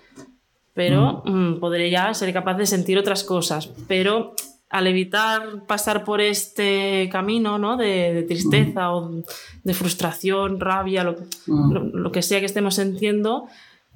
Pero 0.73 1.23
mm. 1.25 1.31
Mm, 1.31 1.59
podré 1.59 1.89
ya 1.89 2.13
ser 2.13 2.31
capaz 2.31 2.55
de 2.55 2.65
sentir 2.65 2.97
otras 2.97 3.23
cosas. 3.23 3.69
Pero 3.87 4.33
al 4.69 4.87
evitar 4.87 5.65
pasar 5.65 6.03
por 6.03 6.21
este 6.21 7.09
camino 7.11 7.57
¿no? 7.57 7.75
de, 7.75 8.23
tristeza 8.27 8.93
o 8.93 9.23
de 9.63 9.73
frustración, 9.73 10.59
rabia, 10.59 11.03
lo, 11.03 12.11
que 12.11 12.21
sea 12.21 12.39
que 12.39 12.45
estemos 12.45 12.75
sintiendo, 12.75 13.47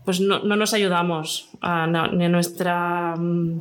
pues 0.04 0.20
no, 0.20 0.40
nos 0.44 0.74
ayudamos 0.74 1.50
ni 1.62 2.26
a 2.26 2.30
nuestra. 2.30 3.16
Mm, 3.16 3.60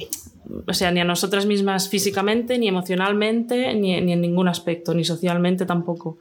o 0.66 0.74
sea, 0.74 0.90
ni 0.90 1.00
a 1.00 1.04
nosotras 1.04 1.46
mismas 1.46 1.88
físicamente, 1.88 2.58
ni 2.58 2.66
emocionalmente, 2.66 3.74
ni, 3.74 4.00
ni 4.00 4.12
en 4.12 4.20
ningún 4.20 4.48
aspecto, 4.48 4.92
ni 4.92 5.04
socialmente 5.04 5.64
tampoco 5.64 6.18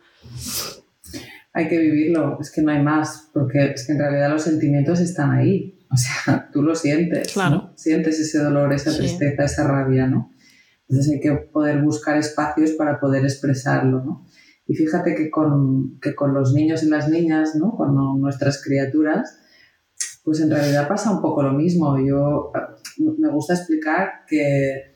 hay 1.53 1.67
que 1.67 1.77
vivirlo, 1.77 2.37
es 2.39 2.51
que 2.51 2.61
no 2.61 2.71
hay 2.71 2.81
más, 2.81 3.29
porque 3.33 3.73
es 3.73 3.85
que 3.85 3.93
en 3.93 3.99
realidad 3.99 4.29
los 4.29 4.43
sentimientos 4.43 4.99
están 4.99 5.31
ahí, 5.31 5.85
o 5.91 5.97
sea, 5.97 6.49
tú 6.53 6.61
lo 6.61 6.75
sientes, 6.75 7.33
claro. 7.33 7.71
sientes 7.75 8.19
ese 8.19 8.39
dolor, 8.39 8.73
esa 8.73 8.95
tristeza, 8.95 9.43
esa 9.43 9.67
rabia, 9.67 10.07
¿no? 10.07 10.31
Entonces 10.87 11.13
hay 11.13 11.19
que 11.19 11.31
poder 11.31 11.81
buscar 11.81 12.17
espacios 12.17 12.71
para 12.71 12.99
poder 12.99 13.23
expresarlo, 13.23 14.03
¿no? 14.03 14.25
Y 14.67 14.75
fíjate 14.75 15.15
que 15.15 15.29
con, 15.29 15.99
que 15.99 16.15
con 16.15 16.33
los 16.33 16.53
niños 16.53 16.83
y 16.83 16.89
las 16.89 17.09
niñas, 17.09 17.55
¿no? 17.55 17.75
Con 17.75 17.95
nuestras 18.21 18.63
criaturas, 18.63 19.37
pues 20.23 20.39
en 20.39 20.49
realidad 20.49 20.87
pasa 20.87 21.11
un 21.11 21.21
poco 21.21 21.43
lo 21.43 21.53
mismo. 21.53 21.97
Yo 21.99 22.51
me 23.17 23.29
gusta 23.29 23.55
explicar 23.55 24.23
que, 24.27 24.93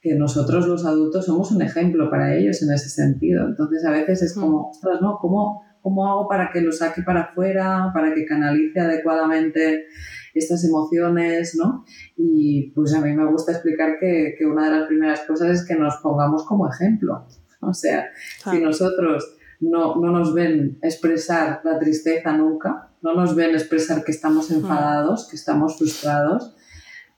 que 0.00 0.14
nosotros 0.14 0.68
los 0.68 0.84
adultos 0.84 1.26
somos 1.26 1.50
un 1.50 1.62
ejemplo 1.62 2.10
para 2.10 2.36
ellos 2.36 2.62
en 2.62 2.72
ese 2.72 2.88
sentido. 2.88 3.46
Entonces 3.46 3.84
a 3.84 3.90
veces 3.90 4.22
es 4.22 4.34
como, 4.34 4.70
ostras, 4.70 5.00
¿no? 5.00 5.18
¿Cómo, 5.20 5.62
¿Cómo 5.86 6.04
hago 6.08 6.26
para 6.26 6.50
que 6.50 6.60
lo 6.60 6.72
saque 6.72 7.02
para 7.02 7.20
afuera, 7.20 7.92
para 7.94 8.12
que 8.12 8.26
canalice 8.26 8.80
adecuadamente 8.80 9.86
estas 10.34 10.64
emociones, 10.64 11.54
¿no? 11.54 11.84
Y 12.16 12.72
pues 12.72 12.92
a 12.92 13.00
mí 13.00 13.12
me 13.12 13.24
gusta 13.30 13.52
explicar 13.52 13.96
que, 14.00 14.34
que 14.36 14.44
una 14.46 14.64
de 14.64 14.80
las 14.80 14.88
primeras 14.88 15.20
cosas 15.20 15.50
es 15.50 15.64
que 15.64 15.76
nos 15.76 15.98
pongamos 15.98 16.44
como 16.44 16.68
ejemplo. 16.68 17.24
O 17.60 17.72
sea, 17.72 18.10
si 18.50 18.60
nosotros 18.60 19.36
no, 19.60 19.94
no, 19.94 20.10
nos 20.10 20.34
ven 20.34 20.76
expresar 20.82 21.60
la 21.62 21.78
tristeza 21.78 22.36
nunca, 22.36 22.90
no 23.00 23.14
nos 23.14 23.36
ven 23.36 23.50
expresar 23.50 24.02
que 24.02 24.10
estamos 24.10 24.50
enfadados, 24.50 25.28
que 25.30 25.36
estamos 25.36 25.78
frustrados, 25.78 26.56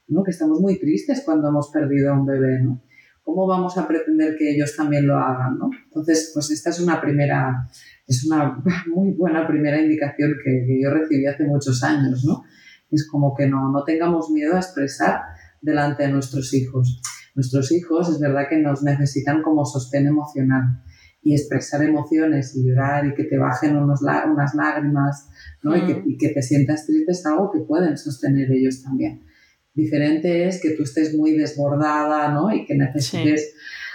¿no? 0.08 0.22
que 0.22 0.30
estamos 0.30 0.60
muy 0.60 0.78
tristes 0.78 1.22
cuando 1.24 1.48
hemos 1.48 1.70
perdido 1.70 2.12
a 2.12 2.20
un 2.20 2.26
bebé, 2.26 2.60
¿no? 2.60 2.82
¿Cómo 3.28 3.46
vamos 3.46 3.76
a 3.76 3.86
pretender 3.86 4.36
que 4.38 4.54
ellos 4.54 4.74
también 4.74 5.06
lo 5.06 5.18
hagan? 5.18 5.58
¿no? 5.58 5.68
Entonces, 5.84 6.30
pues 6.32 6.50
esta 6.50 6.70
es 6.70 6.80
una 6.80 6.98
primera, 6.98 7.68
es 8.06 8.24
una 8.24 8.58
muy 8.86 9.12
buena 9.12 9.46
primera 9.46 9.78
indicación 9.78 10.32
que, 10.42 10.64
que 10.66 10.80
yo 10.82 10.88
recibí 10.88 11.26
hace 11.26 11.44
muchos 11.44 11.82
años, 11.82 12.24
¿no? 12.24 12.42
Es 12.90 13.06
como 13.06 13.34
que 13.36 13.46
no, 13.46 13.70
no 13.70 13.84
tengamos 13.84 14.30
miedo 14.30 14.56
a 14.56 14.60
expresar 14.60 15.20
delante 15.60 16.04
de 16.04 16.12
nuestros 16.12 16.54
hijos. 16.54 17.02
Nuestros 17.34 17.70
hijos 17.70 18.08
es 18.08 18.18
verdad 18.18 18.48
que 18.48 18.56
nos 18.56 18.82
necesitan 18.82 19.42
como 19.42 19.66
sostén 19.66 20.06
emocional 20.06 20.82
y 21.22 21.34
expresar 21.34 21.82
emociones 21.82 22.56
y 22.56 22.66
llorar 22.66 23.08
y 23.08 23.14
que 23.14 23.24
te 23.24 23.36
bajen 23.36 23.76
unos, 23.76 24.00
unas 24.00 24.54
lágrimas 24.54 25.28
¿no? 25.62 25.76
y, 25.76 25.84
que, 25.84 25.94
mm. 25.96 26.02
y, 26.06 26.16
que, 26.16 26.30
te 26.30 26.40
sientas 26.40 26.86
triste 26.86 27.12
es 27.12 27.26
algo 27.26 27.50
que 27.50 27.60
pueden 27.60 27.98
sostener 27.98 28.50
ellos 28.50 28.82
también. 28.82 29.27
Diferente 29.74 30.46
es 30.46 30.60
que 30.60 30.70
tú 30.70 30.82
estés 30.82 31.14
muy 31.14 31.32
desbordada 31.32 32.32
¿no? 32.32 32.52
y 32.52 32.64
que 32.64 32.74
necesites 32.74 33.54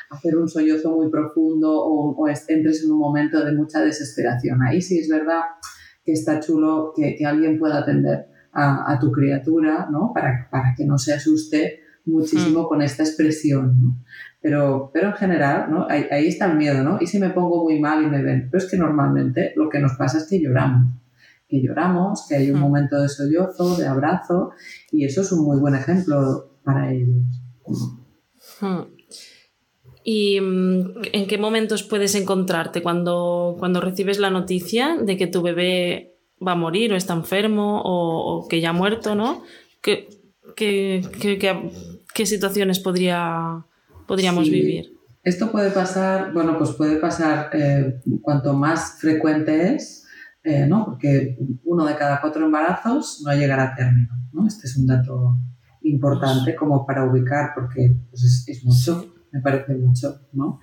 hacer 0.09 0.37
un 0.37 0.47
sollozo 0.47 0.95
muy 0.95 1.09
profundo 1.09 1.69
o, 1.71 2.27
entres 2.47 2.83
en 2.83 2.91
un 2.91 2.99
momento 2.99 3.43
de 3.43 3.53
mucha 3.53 3.81
desesperación. 3.81 4.61
Ahí 4.61 4.81
sí 4.81 4.99
es 4.99 5.09
verdad 5.09 5.41
que 6.05 6.13
está 6.13 6.39
chulo 6.39 6.93
que, 6.95 7.17
alguien 7.25 7.57
pueda 7.57 7.79
atender 7.79 8.27
a, 8.53 8.97
tu 8.99 9.11
criatura, 9.11 9.87
¿no? 9.91 10.11
Para, 10.13 10.47
para, 10.51 10.75
que 10.77 10.85
no 10.85 10.97
se 10.97 11.13
asuste 11.13 11.79
muchísimo 12.05 12.63
mm. 12.63 12.67
con 12.67 12.81
esta 12.81 13.03
expresión, 13.03 13.81
¿no? 13.81 13.97
Pero, 14.41 14.91
pero 14.93 15.07
en 15.07 15.13
general, 15.13 15.71
¿no? 15.71 15.87
Ahí, 15.89 16.05
ahí, 16.11 16.27
está 16.27 16.51
el 16.51 16.57
miedo, 16.57 16.83
¿no? 16.83 16.97
Y 17.01 17.07
si 17.07 17.17
me 17.17 17.31
pongo 17.31 17.63
muy 17.63 17.79
mal 17.79 18.03
y 18.03 18.07
me 18.07 18.21
ven, 18.21 18.49
pero 18.51 18.63
es 18.63 18.69
que 18.69 18.77
normalmente 18.77 19.53
lo 19.55 19.69
que 19.69 19.79
nos 19.79 19.93
pasa 19.93 20.17
es 20.19 20.27
que 20.27 20.39
lloramos, 20.39 20.93
que 21.53 21.61
lloramos, 21.61 22.25
que 22.27 22.35
hay 22.35 22.49
un 22.49 22.59
momento 22.59 22.99
de 22.99 23.07
sollozo, 23.07 23.77
de 23.77 23.85
abrazo, 23.85 24.53
y 24.91 25.05
eso 25.05 25.21
es 25.21 25.31
un 25.31 25.45
muy 25.45 25.59
buen 25.59 25.75
ejemplo 25.75 26.57
para 26.63 26.91
ellos. 26.91 27.27
¿Y 30.03 30.41
mm, 30.41 31.01
en 31.13 31.27
qué 31.27 31.37
momentos 31.37 31.83
puedes 31.83 32.15
encontrarte 32.15 32.81
cuando, 32.81 33.55
cuando 33.59 33.81
recibes 33.81 34.17
la 34.17 34.31
noticia 34.31 34.97
de 34.97 35.15
que 35.15 35.27
tu 35.27 35.43
bebé 35.43 36.17
va 36.45 36.53
a 36.53 36.55
morir 36.55 36.91
o 36.91 36.95
está 36.95 37.13
enfermo 37.13 37.83
o, 37.85 38.47
que 38.47 38.59
ya 38.59 38.71
ha 38.71 38.73
muerto, 38.73 39.13
¿no? 39.13 39.43
¿Qué, 39.79 40.09
qué, 40.55 41.03
qué, 42.13 42.25
situaciones 42.25 42.79
podría, 42.79 43.63
podríamos 44.07 44.49
vivir? 44.49 44.97
Esto 45.23 45.51
puede 45.51 45.69
pasar, 45.69 46.33
bueno, 46.33 46.57
pues 46.57 46.71
puede 46.71 46.95
pasar 46.95 47.51
eh, 47.53 48.01
cuanto 48.23 48.53
más 48.53 48.97
frecuente 48.99 49.75
es, 49.75 50.02
eh, 50.43 50.65
¿no? 50.67 50.85
Porque 50.85 51.37
uno 51.63 51.85
de 51.85 51.95
cada 51.95 52.21
cuatro 52.21 52.45
embarazos 52.45 53.21
no 53.25 53.33
llegará 53.33 53.71
a 53.71 53.75
término, 53.75 54.13
¿no? 54.31 54.47
Este 54.47 54.67
es 54.67 54.77
un 54.77 54.87
dato 54.87 55.37
importante 55.83 56.55
como 56.55 56.85
para 56.85 57.05
ubicar 57.05 57.51
porque 57.55 57.95
pues, 58.09 58.23
es, 58.23 58.45
es 58.47 58.65
mucho 58.65 59.13
me 59.33 59.41
parece 59.41 59.75
mucho, 59.75 60.21
¿no? 60.31 60.59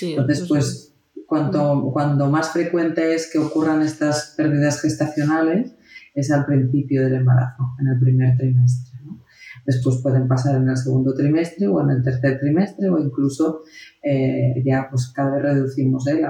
Entonces, 0.00 0.46
pues 0.48 0.96
cuanto, 1.26 1.90
cuando 1.92 2.30
más 2.30 2.50
frecuente 2.52 3.14
es 3.14 3.30
que 3.30 3.38
ocurran 3.38 3.82
estas 3.82 4.34
pérdidas 4.36 4.80
gestacionales 4.80 5.76
es 6.14 6.30
al 6.30 6.46
principio 6.46 7.02
del 7.02 7.16
embarazo, 7.16 7.74
en 7.80 7.88
el 7.88 7.98
primer 7.98 8.36
trimestre. 8.36 8.98
¿no? 9.04 9.22
Después 9.66 10.00
pueden 10.02 10.26
pasar 10.26 10.56
en 10.56 10.68
el 10.68 10.76
segundo 10.76 11.12
trimestre 11.14 11.66
o 11.66 11.82
en 11.82 11.90
el 11.90 12.02
tercer 12.02 12.38
trimestre 12.40 12.88
o 12.88 12.98
incluso 12.98 13.62
eh, 14.02 14.62
ya 14.64 14.88
pues 14.88 15.08
cada 15.08 15.34
vez 15.34 15.42
reducimos 15.42 16.06
¿eh? 16.06 16.22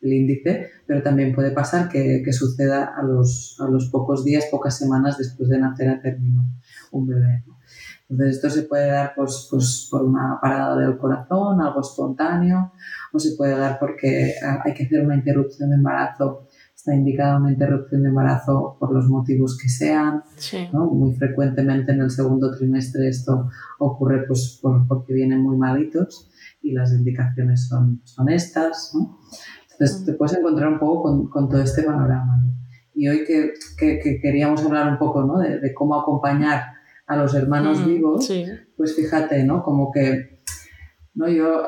El 0.00 0.12
índice, 0.12 0.68
pero 0.86 1.02
también 1.02 1.34
puede 1.34 1.50
pasar 1.50 1.88
que, 1.88 2.22
que 2.24 2.32
suceda 2.32 2.94
a 2.96 3.02
los, 3.02 3.56
a 3.60 3.68
los, 3.68 3.90
pocos 3.90 4.24
días, 4.24 4.46
pocas 4.50 4.78
semanas 4.78 5.18
después 5.18 5.48
de 5.48 5.58
nacer 5.58 5.88
a 5.88 6.00
término 6.00 6.44
un 6.92 7.06
bebé. 7.06 7.44
¿no? 7.46 7.60
Entonces, 8.10 8.36
esto 8.36 8.50
se 8.50 8.62
puede 8.62 8.88
dar 8.88 9.12
pues, 9.14 9.46
pues, 9.50 9.86
por 9.88 10.04
una 10.04 10.38
parada 10.42 10.76
del 10.76 10.98
corazón, 10.98 11.60
algo 11.60 11.80
espontáneo, 11.80 12.72
o 13.12 13.18
se 13.20 13.36
puede 13.36 13.56
dar 13.56 13.78
porque 13.78 14.34
hay 14.64 14.74
que 14.74 14.84
hacer 14.84 15.04
una 15.04 15.14
interrupción 15.14 15.70
de 15.70 15.76
embarazo. 15.76 16.48
Está 16.74 16.94
indicada 16.94 17.38
una 17.38 17.52
interrupción 17.52 18.02
de 18.02 18.08
embarazo 18.08 18.76
por 18.80 18.92
los 18.92 19.06
motivos 19.08 19.56
que 19.56 19.68
sean. 19.68 20.24
Muy 20.72 21.14
frecuentemente 21.14 21.92
en 21.92 22.00
el 22.00 22.10
segundo 22.10 22.50
trimestre 22.56 23.06
esto 23.06 23.48
ocurre 23.78 24.24
pues, 24.26 24.60
porque 24.88 25.12
vienen 25.12 25.40
muy 25.40 25.56
malitos 25.56 26.30
y 26.62 26.72
las 26.72 26.92
indicaciones 26.92 27.68
son, 27.68 28.00
son 28.04 28.28
estas. 28.28 28.92
Entonces, 29.80 30.04
te 30.04 30.12
puedes 30.12 30.36
encontrar 30.36 30.68
un 30.68 30.78
poco 30.78 31.04
con, 31.04 31.30
con 31.30 31.48
todo 31.48 31.62
este 31.62 31.82
panorama. 31.82 32.44
Y 32.94 33.08
hoy 33.08 33.24
que, 33.24 33.54
que, 33.78 34.20
queríamos 34.20 34.62
hablar 34.62 34.92
un 34.92 34.98
poco 34.98 35.22
¿no? 35.22 35.38
de, 35.38 35.58
de 35.58 35.72
cómo 35.72 35.98
acompañar 35.98 36.64
a 37.06 37.16
los 37.16 37.34
hermanos 37.34 37.80
mm, 37.80 37.86
vivos, 37.86 38.32
pues 38.76 38.94
fíjate, 38.94 39.42
¿no? 39.44 39.62
Como 39.62 39.90
que, 39.90 40.42
¿no? 41.14 41.28
Yo 41.28 41.62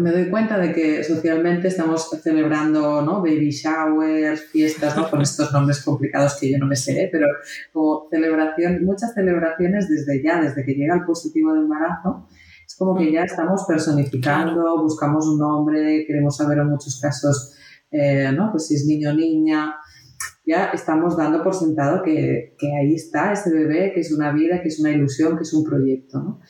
me 0.00 0.12
doy 0.12 0.30
cuenta 0.30 0.56
de 0.56 0.72
que 0.72 1.02
socialmente 1.02 1.68
estamos 1.68 2.08
celebrando, 2.22 3.02
¿no? 3.02 3.20
Baby 3.22 3.50
showers, 3.50 4.44
fiestas, 4.44 4.96
¿no? 4.96 5.10
Con 5.10 5.20
estos 5.20 5.52
nombres 5.52 5.82
complicados 5.82 6.38
que 6.40 6.52
yo 6.52 6.58
no 6.58 6.66
me 6.66 6.76
sé, 6.76 7.08
pero 7.10 7.26
como 7.72 8.08
celebración, 8.08 8.84
muchas 8.84 9.14
celebraciones 9.14 9.88
desde 9.88 10.22
ya, 10.22 10.40
desde 10.40 10.64
que 10.64 10.74
llega 10.74 10.94
el 10.94 11.04
positivo 11.04 11.52
de 11.54 11.60
embarazo, 11.60 12.28
es 12.68 12.76
como 12.76 12.94
que 12.94 13.10
ya 13.10 13.22
estamos 13.22 13.64
personificando, 13.66 14.82
buscamos 14.82 15.26
un 15.26 15.38
nombre, 15.38 16.04
queremos 16.06 16.36
saber 16.36 16.58
en 16.58 16.68
muchos 16.68 17.00
casos, 17.00 17.54
eh, 17.90 18.30
¿no? 18.32 18.50
Pues 18.50 18.66
si 18.66 18.74
es 18.74 18.84
niño 18.84 19.10
o 19.10 19.14
niña, 19.14 19.74
ya 20.46 20.66
estamos 20.66 21.16
dando 21.16 21.42
por 21.42 21.54
sentado 21.54 22.02
que, 22.02 22.54
que, 22.58 22.76
ahí 22.76 22.94
está 22.94 23.32
ese 23.32 23.50
bebé, 23.50 23.92
que 23.94 24.00
es 24.00 24.12
una 24.12 24.32
vida, 24.32 24.60
que 24.60 24.68
es 24.68 24.78
una 24.78 24.90
ilusión, 24.90 25.36
que 25.36 25.44
es 25.44 25.54
un 25.54 25.64
proyecto. 25.64 26.22
¿no? 26.22 26.40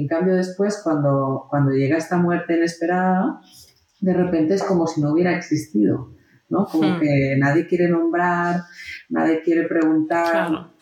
en 0.00 0.06
cambio 0.06 0.34
después, 0.34 0.80
cuando, 0.84 1.46
cuando 1.48 1.72
llega 1.72 1.96
esta 1.96 2.18
muerte 2.18 2.56
inesperada, 2.56 3.40
de 4.00 4.12
repente 4.12 4.54
es 4.54 4.62
como 4.62 4.86
si 4.86 5.00
no 5.00 5.12
hubiera 5.12 5.34
existido, 5.36 6.12
¿no? 6.50 6.66
Como 6.66 6.96
hmm. 6.96 7.00
que 7.00 7.36
nadie 7.38 7.66
quiere 7.66 7.88
nombrar, 7.88 8.60
nadie 9.08 9.40
quiere 9.42 9.66
preguntar. 9.66 10.75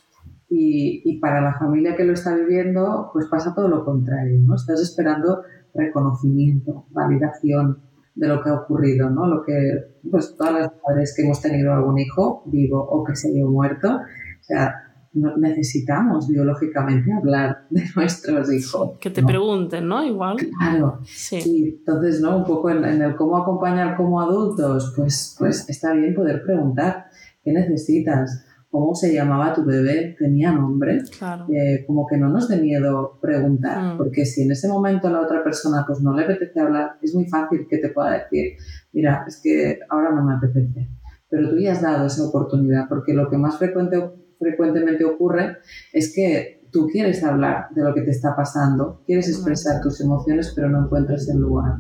Y, 0.49 1.03
y, 1.05 1.19
para 1.19 1.41
la 1.41 1.59
familia 1.59 1.97
que 1.97 2.05
lo 2.05 2.13
está 2.13 2.35
viviendo, 2.35 3.11
pues 3.13 3.27
pasa 3.29 3.55
todo 3.55 3.69
lo 3.69 3.85
contrario, 3.85 4.39
¿no? 4.43 4.55
Estás 4.55 4.81
esperando 4.81 5.43
reconocimiento, 5.75 6.87
validación, 6.91 7.79
de 8.15 8.29
lo 8.29 8.43
que 8.43 8.51
ha 8.51 8.55
ocurrido, 8.55 9.11
¿no? 9.11 9.27
Lo 9.27 9.43
que, 9.43 9.99
pues 10.11 10.37
todas 10.37 10.53
las 10.55 10.73
padres 10.73 11.15
que 11.17 11.23
hemos 11.23 11.41
tenido 11.41 11.73
algún 11.73 11.99
hijo 11.99 12.43
vivo 12.47 12.81
o 12.81 13.03
que 13.05 13.17
se 13.17 13.29
haya 13.29 13.45
muerto, 13.45 13.89
o 13.89 14.43
sea, 14.43 14.73
necesitamos 15.13 16.29
biológicamente 16.29 17.13
hablar 17.13 17.67
de 17.71 17.83
nuestros 17.97 18.53
hijos. 18.53 18.99
Que 19.01 19.11
te 19.11 19.23
pregunten, 19.23 19.89
¿no? 19.89 20.05
Igual. 20.05 20.37
Claro. 20.37 21.01
Sí. 21.05 21.77
entonces, 21.79 22.21
¿no? 22.21 22.39
Un 22.39 22.45
poco 22.45 22.71
en, 22.71 22.85
en, 22.85 23.03
el 23.03 23.17
cómo 23.17 23.37
acompañar 23.37 23.97
como 23.97 24.21
adultos, 24.21 24.93
pues, 24.97 25.35
pues 25.39 25.69
está 25.69 25.93
bien 25.93 26.15
poder 26.15 26.43
preguntar 26.43 27.07
qué 27.43 27.53
necesitas, 27.53 28.45
cómo 28.75 28.93
se 28.93 29.15
llamaba 29.15 29.55
tu 29.55 29.65
bebé, 29.65 30.17
tenía 30.19 30.51
nombre, 30.51 31.01
eh, 31.49 31.85
como 31.87 32.09
que 32.09 32.17
no 32.17 32.29
nos 32.29 32.49
dé 32.49 32.57
miedo 32.57 33.21
preguntar, 33.23 33.95
mm. 33.95 33.97
porque 33.97 34.27
si 34.27 34.43
en 34.43 34.51
ese 34.51 34.67
momento 34.67 35.09
la 35.09 35.21
otra 35.21 35.45
persona 35.45 35.85
pues 35.87 36.01
no 36.01 36.13
le 36.13 36.25
apetece 36.25 36.59
hablar, 36.59 36.99
es 37.01 37.15
muy 37.15 37.27
fácil 37.27 37.69
que 37.71 37.79
te 37.79 37.91
pueda 37.91 38.19
decir, 38.19 38.57
mira, 38.93 39.25
es 39.29 39.41
que 39.41 39.79
ahora 39.89 40.11
no 40.11 40.25
me 40.25 40.35
apetece, 40.35 40.89
pero 41.31 41.51
tú 41.51 41.57
ya 41.57 41.71
has 41.71 41.83
dado 41.83 42.09
esa 42.09 42.25
oportunidad, 42.25 42.89
porque 42.89 43.15
lo 43.15 43.31
que 43.31 43.39
más 43.39 43.59
frecuente, 43.59 44.11
frecuentemente 44.41 45.05
ocurre 45.05 45.59
es 45.93 46.13
que 46.13 46.67
tú 46.73 46.89
quieres 46.89 47.23
hablar 47.23 47.69
de 47.77 47.85
lo 47.85 47.95
que 47.95 48.03
te 48.03 48.11
está 48.11 48.35
pasando, 48.35 49.05
quieres 49.07 49.29
expresar 49.29 49.81
tus 49.83 50.01
emociones, 50.01 50.53
pero 50.53 50.69
no 50.69 50.87
encuentras 50.87 51.29
el 51.29 51.39
lugar. 51.39 51.77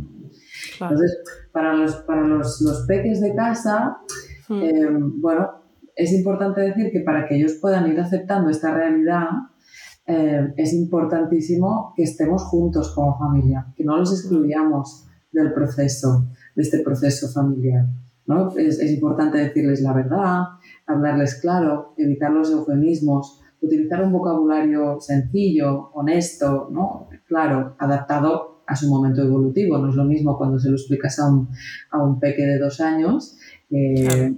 Entonces, 0.80 1.24
para 1.50 1.74
los, 1.74 1.96
para 2.02 2.22
los, 2.22 2.60
los 2.60 2.86
peques 2.86 3.20
de 3.20 3.34
casa, 3.34 3.96
mm. 4.48 4.62
eh, 4.62 4.88
bueno, 5.16 5.63
es 5.96 6.12
importante 6.12 6.60
decir 6.60 6.90
que 6.90 7.00
para 7.00 7.26
que 7.26 7.36
ellos 7.36 7.54
puedan 7.60 7.90
ir 7.90 8.00
aceptando 8.00 8.50
esta 8.50 8.74
realidad, 8.74 9.28
eh, 10.06 10.52
es 10.56 10.72
importantísimo 10.74 11.92
que 11.96 12.02
estemos 12.02 12.44
juntos 12.44 12.92
como 12.94 13.18
familia, 13.18 13.66
que 13.76 13.84
no 13.84 13.96
los 13.96 14.12
excluyamos 14.12 15.06
del 15.32 15.52
proceso, 15.52 16.26
de 16.54 16.62
este 16.62 16.80
proceso 16.80 17.28
familiar. 17.28 17.86
¿no? 18.26 18.50
Es, 18.56 18.80
importante 18.90 19.38
decirles 19.38 19.82
la 19.82 19.92
verdad, 19.92 20.42
hablarles 20.86 21.40
claro, 21.40 21.94
evitar 21.96 22.30
los 22.30 22.50
eufemismos, 22.50 23.40
utilizar 23.60 24.02
un 24.04 24.12
vocabulario 24.12 25.00
sencillo, 25.00 25.90
honesto, 25.92 26.68
claro, 27.26 27.76
adaptado 27.78 28.53
a 28.66 28.76
su 28.76 28.88
momento 28.88 29.22
evolutivo. 29.22 29.78
No 29.78 29.90
es 29.90 29.96
lo 29.96 30.04
mismo 30.04 30.36
cuando 30.36 30.58
se 30.58 30.68
lo 30.68 30.76
explicas 30.76 31.18
a 31.18 31.28
un, 31.28 31.48
a 31.90 32.02
un 32.02 32.18
peque 32.20 32.46
de 32.46 32.58
dos 32.58 32.80
años 32.80 33.38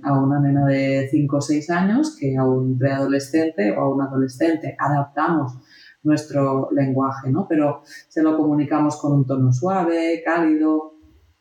a 0.03 0.19
una 0.19 0.41
nena 0.41 0.67
de 0.67 1.09
5 1.11 1.37
o 1.37 1.41
6 1.41 1.71
años 1.71 2.17
que 2.19 2.37
a 2.37 2.45
un 2.45 2.79
preadolescente 2.79 3.73
o 3.73 3.81
a 3.81 3.95
un 3.95 4.03
adolescente. 4.03 4.77
Adaptamos 4.79 5.59
nuestro 6.03 6.71
lenguaje, 6.73 7.31
¿no? 7.31 7.47
Pero 7.49 7.83
se 8.09 8.23
lo 8.23 8.37
comunicamos 8.37 8.97
con 8.97 9.13
un 9.13 9.27
tono 9.27 9.53
suave, 9.53 10.23
cálido, 10.25 10.95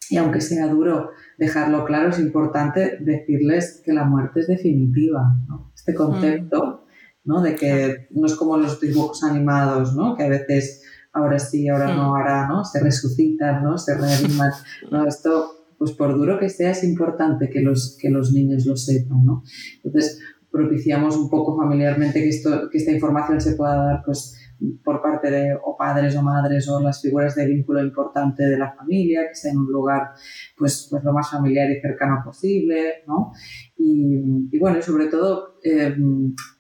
y 0.10 0.18
aunque 0.18 0.42
sea 0.42 0.68
duro 0.68 1.12
dejarlo 1.38 1.86
claro, 1.86 2.10
es 2.10 2.20
importante 2.20 2.98
decirles 3.00 3.82
que 3.84 3.94
la 3.94 4.04
muerte 4.04 4.42
es 4.42 4.48
definitiva, 4.48 5.36
¿no? 5.48 5.72
Este 5.74 5.94
mm. 5.94 5.96
concepto, 5.96 6.86
¿no? 7.24 7.42
De 7.42 7.56
que 7.56 8.08
no 8.12 8.26
es 8.26 8.36
como 8.36 8.58
los 8.58 8.82
dibujos 8.82 9.24
animados, 9.24 9.96
¿no? 9.96 10.16
Que 10.16 10.24
a 10.24 10.30
veces 10.30 10.84
ahora 11.16 11.40
sí, 11.40 11.68
ahora 11.68 11.96
no, 11.96 12.04
mm. 12.04 12.16
ahora 12.16 12.48
no, 12.48 12.64
se 12.64 12.80
resucitan, 12.80 13.64
¿no? 13.64 13.78
Se 13.78 13.96
reaniman. 13.98 14.52
No, 14.92 15.08
esto 15.08 15.52
pues 15.78 15.92
por 15.92 16.16
duro 16.16 16.40
que 16.40 16.50
sea, 16.50 16.72
es 16.72 16.84
importante 16.84 17.50
que 17.50 17.62
los, 17.62 17.98
que 18.00 18.10
los 18.10 18.32
niños 18.32 18.66
lo 18.66 18.78
sepan, 18.78 19.26
¿no? 19.26 19.44
Entonces, 19.84 20.20
propiciamos 20.50 21.18
un 21.18 21.30
poco 21.30 21.58
familiarmente 21.58 22.22
que, 22.22 22.30
esto, 22.30 22.70
que 22.72 22.78
esta 22.78 22.92
información 22.92 23.42
se 23.42 23.56
pueda 23.56 23.76
dar 23.76 24.02
pues, 24.06 24.38
por 24.84 25.02
parte 25.02 25.30
de 25.30 25.58
o 25.64 25.76
padres 25.78 26.16
o 26.16 26.22
madres 26.22 26.68
o 26.70 26.80
las 26.80 27.02
figuras 27.02 27.36
de 27.36 27.46
vínculo 27.46 27.82
importante 27.82 28.44
de 28.44 28.58
la 28.58 28.74
familia, 28.74 29.28
que 29.28 29.36
sea 29.36 29.52
en 29.52 29.60
un 29.60 29.72
lugar 29.72 30.12
pues, 30.58 30.88
pues 30.90 31.04
lo 31.04 31.14
más 31.14 31.30
familiar 31.30 31.70
y 31.70 31.82
cercano 31.82 32.22
posible, 32.24 33.04
¿no? 33.08 33.32
Y, 33.78 34.58
bueno, 34.58 34.80
y 34.80 34.82
sobre 34.82 35.08
todo 35.08 35.58
eh, 35.64 35.96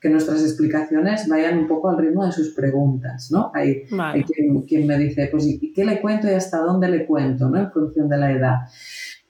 que 0.01 0.09
nuestras 0.09 0.41
explicaciones 0.41 1.27
vayan 1.29 1.59
un 1.59 1.67
poco 1.67 1.89
al 1.89 1.97
ritmo 1.97 2.25
de 2.25 2.31
sus 2.31 2.53
preguntas, 2.53 3.29
¿no? 3.31 3.51
Hay, 3.53 3.83
hay 3.97 4.23
quien, 4.67 4.87
me 4.87 4.97
dice, 4.97 5.29
pues 5.31 5.45
¿y 5.47 5.71
qué 5.73 5.85
le 5.85 6.01
cuento 6.01 6.27
y 6.27 6.33
hasta 6.33 6.59
dónde 6.59 6.89
le 6.89 7.05
cuento, 7.05 7.49
¿no? 7.49 7.57
En 7.57 7.71
función 7.71 8.09
de 8.09 8.17
la 8.17 8.31
edad. 8.31 8.55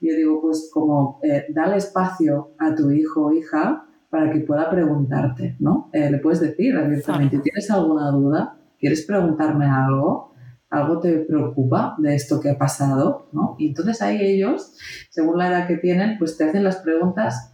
Yo 0.01 0.15
digo, 0.15 0.41
pues 0.41 0.69
como 0.74 1.19
eh, 1.24 1.45
dale 1.50 1.77
espacio 1.77 2.55
a 2.60 2.75
tu 2.75 2.91
hijo 2.91 3.27
o 3.27 3.34
hija 3.34 3.86
para 4.10 4.31
que 4.31 4.39
pueda 4.41 4.69
preguntarte, 4.69 5.55
¿no? 5.60 5.89
Eh, 5.91 6.10
le 6.10 6.19
puedes 6.19 6.39
decir 6.39 6.75
abiertamente, 6.75 7.39
¿tienes 7.39 7.69
alguna 7.69 8.12
duda? 8.12 8.54
¿Quieres 8.79 9.05
preguntarme 9.05 9.65
algo? 9.65 10.34
¿Algo 10.70 11.00
te 11.00 11.20
preocupa 11.20 11.96
de 12.00 12.15
esto 12.15 12.39
que 12.39 12.50
ha 12.50 12.58
pasado? 12.58 13.29
¿no? 13.32 13.55
Y 13.58 13.70
entonces 13.70 14.01
ahí 14.01 14.20
ellos, 14.22 14.75
según 15.10 15.38
la 15.38 15.48
edad 15.48 15.67
que 15.67 15.77
tienen, 15.77 16.17
pues 16.17 16.38
te 16.38 16.46
hacen 16.46 16.63
las 16.63 16.77
preguntas 16.77 17.51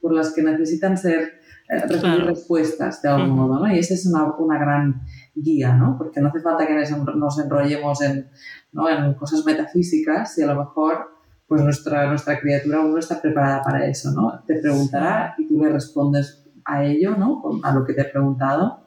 por 0.00 0.12
las 0.12 0.32
que 0.34 0.42
necesitan 0.42 0.96
ser 0.96 1.34
eh, 1.68 1.86
respuestas 2.26 3.00
de 3.00 3.08
algún 3.08 3.30
modo, 3.30 3.58
¿no? 3.60 3.74
Y 3.74 3.78
esa 3.78 3.94
es 3.94 4.04
una, 4.06 4.34
una, 4.36 4.58
gran 4.58 5.02
guía, 5.34 5.74
¿no? 5.74 5.96
Porque 5.96 6.20
no 6.20 6.28
hace 6.28 6.40
falta 6.40 6.66
que 6.66 6.74
nos 6.74 7.38
enrollemos 7.38 8.02
en, 8.02 8.28
¿no? 8.72 8.88
en 8.88 9.14
cosas 9.14 9.46
metafísicas 9.46 10.36
y 10.36 10.42
a 10.42 10.46
lo 10.46 10.56
mejor 10.56 11.14
pues 11.46 11.62
nuestra, 11.62 12.06
nuestra 12.06 12.38
criatura 12.38 12.78
aún 12.78 12.92
no 12.92 12.98
está 12.98 13.20
preparada 13.20 13.62
para 13.62 13.86
eso, 13.86 14.10
¿no? 14.12 14.42
Te 14.46 14.60
preguntará 14.60 15.34
y 15.38 15.46
tú 15.46 15.62
le 15.62 15.70
respondes 15.70 16.46
a 16.64 16.84
ello, 16.84 17.16
¿no? 17.16 17.42
A 17.62 17.72
lo 17.72 17.84
que 17.84 17.94
te 17.94 18.02
ha 18.02 18.10
preguntado. 18.10 18.83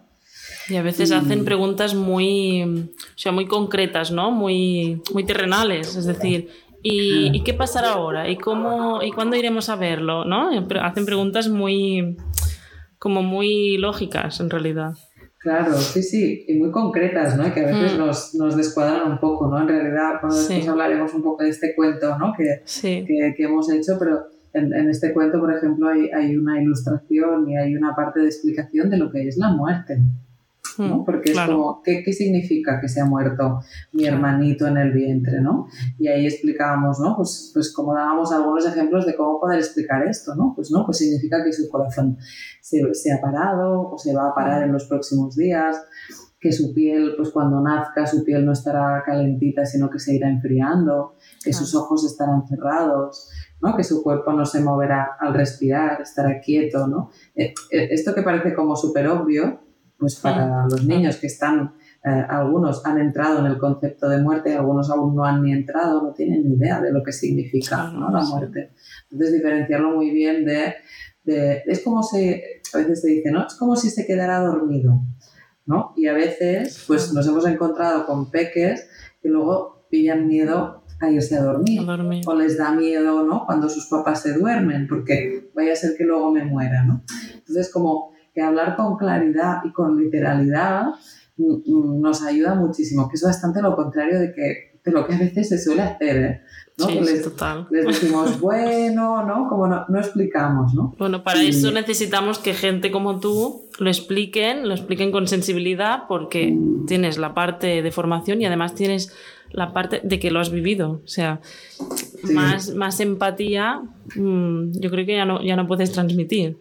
Y 0.69 0.75
a 0.75 0.81
veces 0.81 1.11
hacen 1.11 1.45
preguntas 1.45 1.95
muy, 1.95 2.63
o 2.63 3.17
sea, 3.17 3.31
muy 3.31 3.45
concretas, 3.45 4.11
¿no? 4.11 4.31
Muy, 4.31 5.01
muy 5.13 5.25
terrenales, 5.25 5.95
es 5.95 6.05
decir, 6.05 6.49
¿y, 6.83 7.35
¿y 7.35 7.43
qué 7.43 7.53
pasará 7.53 7.93
ahora? 7.93 8.29
¿Y 8.29 8.37
cómo 8.37 9.01
y 9.01 9.11
cuándo 9.11 9.35
iremos 9.35 9.69
a 9.69 9.75
verlo? 9.75 10.25
¿no? 10.25 10.49
Hacen 10.81 11.05
preguntas 11.05 11.47
muy 11.47 12.17
como 12.99 13.23
muy 13.23 13.77
lógicas 13.77 14.39
en 14.39 14.49
realidad. 14.49 14.93
Claro, 15.39 15.77
sí, 15.77 16.03
sí, 16.03 16.45
y 16.47 16.55
muy 16.55 16.71
concretas, 16.71 17.37
¿no? 17.37 17.53
que 17.53 17.61
a 17.61 17.67
veces 17.67 17.93
mm. 17.93 17.97
nos, 17.97 18.35
nos, 18.35 18.57
descuadran 18.57 19.11
un 19.11 19.19
poco, 19.19 19.47
¿no? 19.47 19.61
En 19.61 19.67
realidad, 19.67 20.19
cuando 20.19 20.35
después 20.35 20.67
hablaremos 20.67 21.13
un 21.13 21.23
poco 21.23 21.43
de 21.43 21.51
este 21.51 21.73
cuento, 21.75 22.17
¿no? 22.17 22.33
Que, 22.35 22.63
que, 22.81 23.33
que, 23.37 23.43
hemos 23.43 23.71
hecho, 23.71 23.93
pero 23.97 24.25
en, 24.53 24.73
en, 24.73 24.89
este 24.89 25.13
cuento, 25.13 25.39
por 25.39 25.55
ejemplo, 25.55 25.89
hay, 25.89 26.09
hay, 26.09 26.37
una 26.37 26.61
ilustración 26.61 27.49
y 27.49 27.57
hay 27.57 27.75
una 27.75 27.95
parte 27.95 28.21
de 28.21 28.27
explicación 28.27 28.89
de 28.89 28.97
lo 28.97 29.11
que 29.11 29.27
es 29.27 29.37
la 29.37 29.49
muerte. 29.49 29.97
¿no? 30.77 30.99
Mm, 30.99 31.05
Porque 31.05 31.31
es 31.31 31.39
como, 31.39 31.81
¿qué, 31.83 32.03
¿qué, 32.03 32.13
significa 32.13 32.79
que 32.79 32.87
se 32.87 33.01
ha 33.01 33.05
muerto 33.05 33.61
mi 33.93 34.05
hermanito 34.05 34.67
en 34.67 34.77
el 34.77 34.91
vientre, 34.91 35.41
¿no? 35.41 35.67
Y 35.97 36.07
ahí 36.07 36.25
explicábamos, 36.25 36.99
¿no? 36.99 37.15
Pues, 37.15 37.51
pues 37.53 37.73
como 37.73 37.93
dábamos 37.93 38.31
algunos 38.31 38.65
ejemplos 38.65 39.05
de 39.05 39.15
cómo 39.15 39.39
poder 39.39 39.59
explicar 39.59 40.07
esto, 40.07 40.35
¿no? 40.35 40.53
Pues 40.55 40.71
no, 40.71 40.85
pues 40.85 40.97
significa 40.97 41.43
que 41.43 41.53
su 41.53 41.69
corazón 41.69 42.17
se, 42.61 42.93
se 42.93 43.13
ha 43.13 43.21
parado 43.21 43.89
o 43.89 43.97
se 43.97 44.13
va 44.13 44.29
a 44.29 44.35
parar 44.35 44.63
en 44.63 44.71
los 44.71 44.85
próximos 44.85 45.35
días, 45.35 45.77
que 46.39 46.51
su 46.51 46.73
piel, 46.73 47.13
pues 47.17 47.31
cuando 47.31 47.61
nazca, 47.61 48.05
su 48.05 48.23
piel 48.23 48.45
no 48.45 48.51
estará 48.51 49.01
calentita, 49.03 49.65
sino 49.65 49.89
que 49.89 49.99
se 49.99 50.15
irá 50.15 50.29
enfriando, 50.29 51.15
que 51.43 51.51
sus 51.51 51.73
ojos 51.73 52.05
estarán 52.05 52.47
cerrados, 52.47 53.29
¿no? 53.61 53.75
que 53.75 53.83
su 53.83 54.03
cuerpo 54.03 54.33
no 54.33 54.45
se 54.45 54.61
moverá 54.61 55.17
al 55.19 55.33
respirar, 55.33 56.01
estará 56.01 56.39
quieto. 56.39 56.87
¿no? 56.87 57.11
Eh, 57.35 57.53
eh, 57.71 57.87
esto 57.91 58.13
que 58.13 58.21
parece 58.21 58.53
como 58.53 58.75
súper 58.75 59.07
obvio, 59.07 59.61
pues 59.97 60.15
para 60.15 60.65
los 60.69 60.85
niños 60.85 61.17
que 61.17 61.27
están, 61.27 61.75
eh, 62.03 62.25
algunos 62.29 62.85
han 62.85 62.99
entrado 62.99 63.39
en 63.39 63.47
el 63.47 63.57
concepto 63.57 64.07
de 64.07 64.21
muerte, 64.21 64.55
algunos 64.55 64.91
aún 64.91 65.15
no 65.15 65.25
han 65.25 65.41
ni 65.41 65.51
entrado, 65.51 66.03
no 66.03 66.13
tienen 66.13 66.47
ni 66.47 66.55
idea 66.55 66.79
de 66.81 66.91
lo 66.91 67.03
que 67.03 67.11
significa 67.11 67.89
¿no? 67.91 68.11
la 68.11 68.23
muerte. 68.23 68.73
Entonces, 69.09 69.33
diferenciarlo 69.33 69.95
muy 69.95 70.11
bien 70.11 70.45
de, 70.45 70.75
de, 71.23 71.63
es 71.65 71.83
como 71.83 72.03
si, 72.03 72.41
a 72.73 72.77
veces 72.77 73.01
se 73.01 73.09
dice, 73.09 73.31
¿no? 73.31 73.47
Es 73.47 73.55
como 73.55 73.75
si 73.75 73.89
se 73.89 74.05
quedara 74.05 74.39
dormido, 74.39 75.01
¿no? 75.65 75.93
Y 75.95 76.07
a 76.07 76.13
veces, 76.13 76.83
pues 76.85 77.11
nos 77.13 77.27
hemos 77.27 77.47
encontrado 77.47 78.05
con 78.05 78.29
peques 78.29 78.87
que 79.21 79.29
luego 79.29 79.87
pillan 79.89 80.27
miedo 80.27 80.83
a 80.99 81.09
irse 81.09 81.37
a 81.37 81.43
dormir, 81.43 81.81
o 82.25 82.33
les 82.35 82.57
da 82.57 82.71
miedo, 82.71 83.23
¿no? 83.23 83.45
Cuando 83.45 83.69
sus 83.69 83.85
papás 83.87 84.21
se 84.21 84.33
duermen, 84.33 84.87
porque 84.87 85.49
vaya 85.53 85.73
a 85.73 85.75
ser 85.75 85.95
que 85.97 86.03
luego 86.03 86.31
me 86.31 86.43
muera, 86.43 86.83
¿no? 86.83 87.03
Entonces, 87.33 87.71
como 87.71 88.11
que 88.33 88.41
hablar 88.41 88.75
con 88.75 88.97
claridad 88.97 89.61
y 89.63 89.71
con 89.71 89.97
literalidad 89.97 90.87
mm, 91.37 91.53
mm, 91.65 92.01
nos 92.01 92.23
ayuda 92.23 92.55
muchísimo, 92.55 93.09
que 93.09 93.15
es 93.15 93.23
bastante 93.23 93.61
lo 93.61 93.75
contrario 93.75 94.19
de, 94.19 94.31
que, 94.31 94.79
de 94.83 94.91
lo 94.91 95.05
que 95.05 95.15
a 95.15 95.17
veces 95.17 95.49
se 95.49 95.59
suele 95.59 95.81
hacer, 95.81 96.17
¿eh? 96.17 96.41
¿no? 96.77 96.87
Sí, 96.87 96.99
les, 96.99 97.23
total. 97.23 97.67
les, 97.71 97.85
decimos, 97.85 98.39
bueno, 98.41 99.25
¿no? 99.25 99.47
Como 99.49 99.67
no, 99.67 99.85
no 99.87 99.99
explicamos, 99.99 100.73
¿no? 100.73 100.95
Bueno, 100.97 101.23
para 101.23 101.41
eso 101.41 101.71
necesitamos 101.71 102.39
que 102.39 102.53
gente 102.53 102.91
como 102.91 103.19
tú 103.19 103.67
lo 103.79 103.89
expliquen, 103.89 104.67
lo 104.67 104.75
expliquen 104.75 105.11
con 105.11 105.27
sensibilidad, 105.27 106.03
porque 106.07 106.51
mm. 106.51 106.85
tienes 106.85 107.17
la 107.17 107.33
parte 107.33 107.81
de 107.81 107.91
formación 107.91 108.41
y 108.41 108.45
además 108.45 108.75
tienes 108.75 109.13
la 109.51 109.73
parte 109.73 110.01
de 110.03 110.19
que 110.19 110.31
lo 110.31 110.39
has 110.39 110.51
vivido. 110.51 111.01
O 111.03 111.07
sea, 111.07 111.41
más, 112.33 112.73
más 112.73 112.99
empatía, 112.99 113.81
yo 114.15 114.89
creo 114.91 115.05
que 115.05 115.15
ya 115.15 115.25
no, 115.25 115.43
ya 115.43 115.55
no 115.55 115.67
puedes 115.67 115.91
transmitir. 115.91 116.57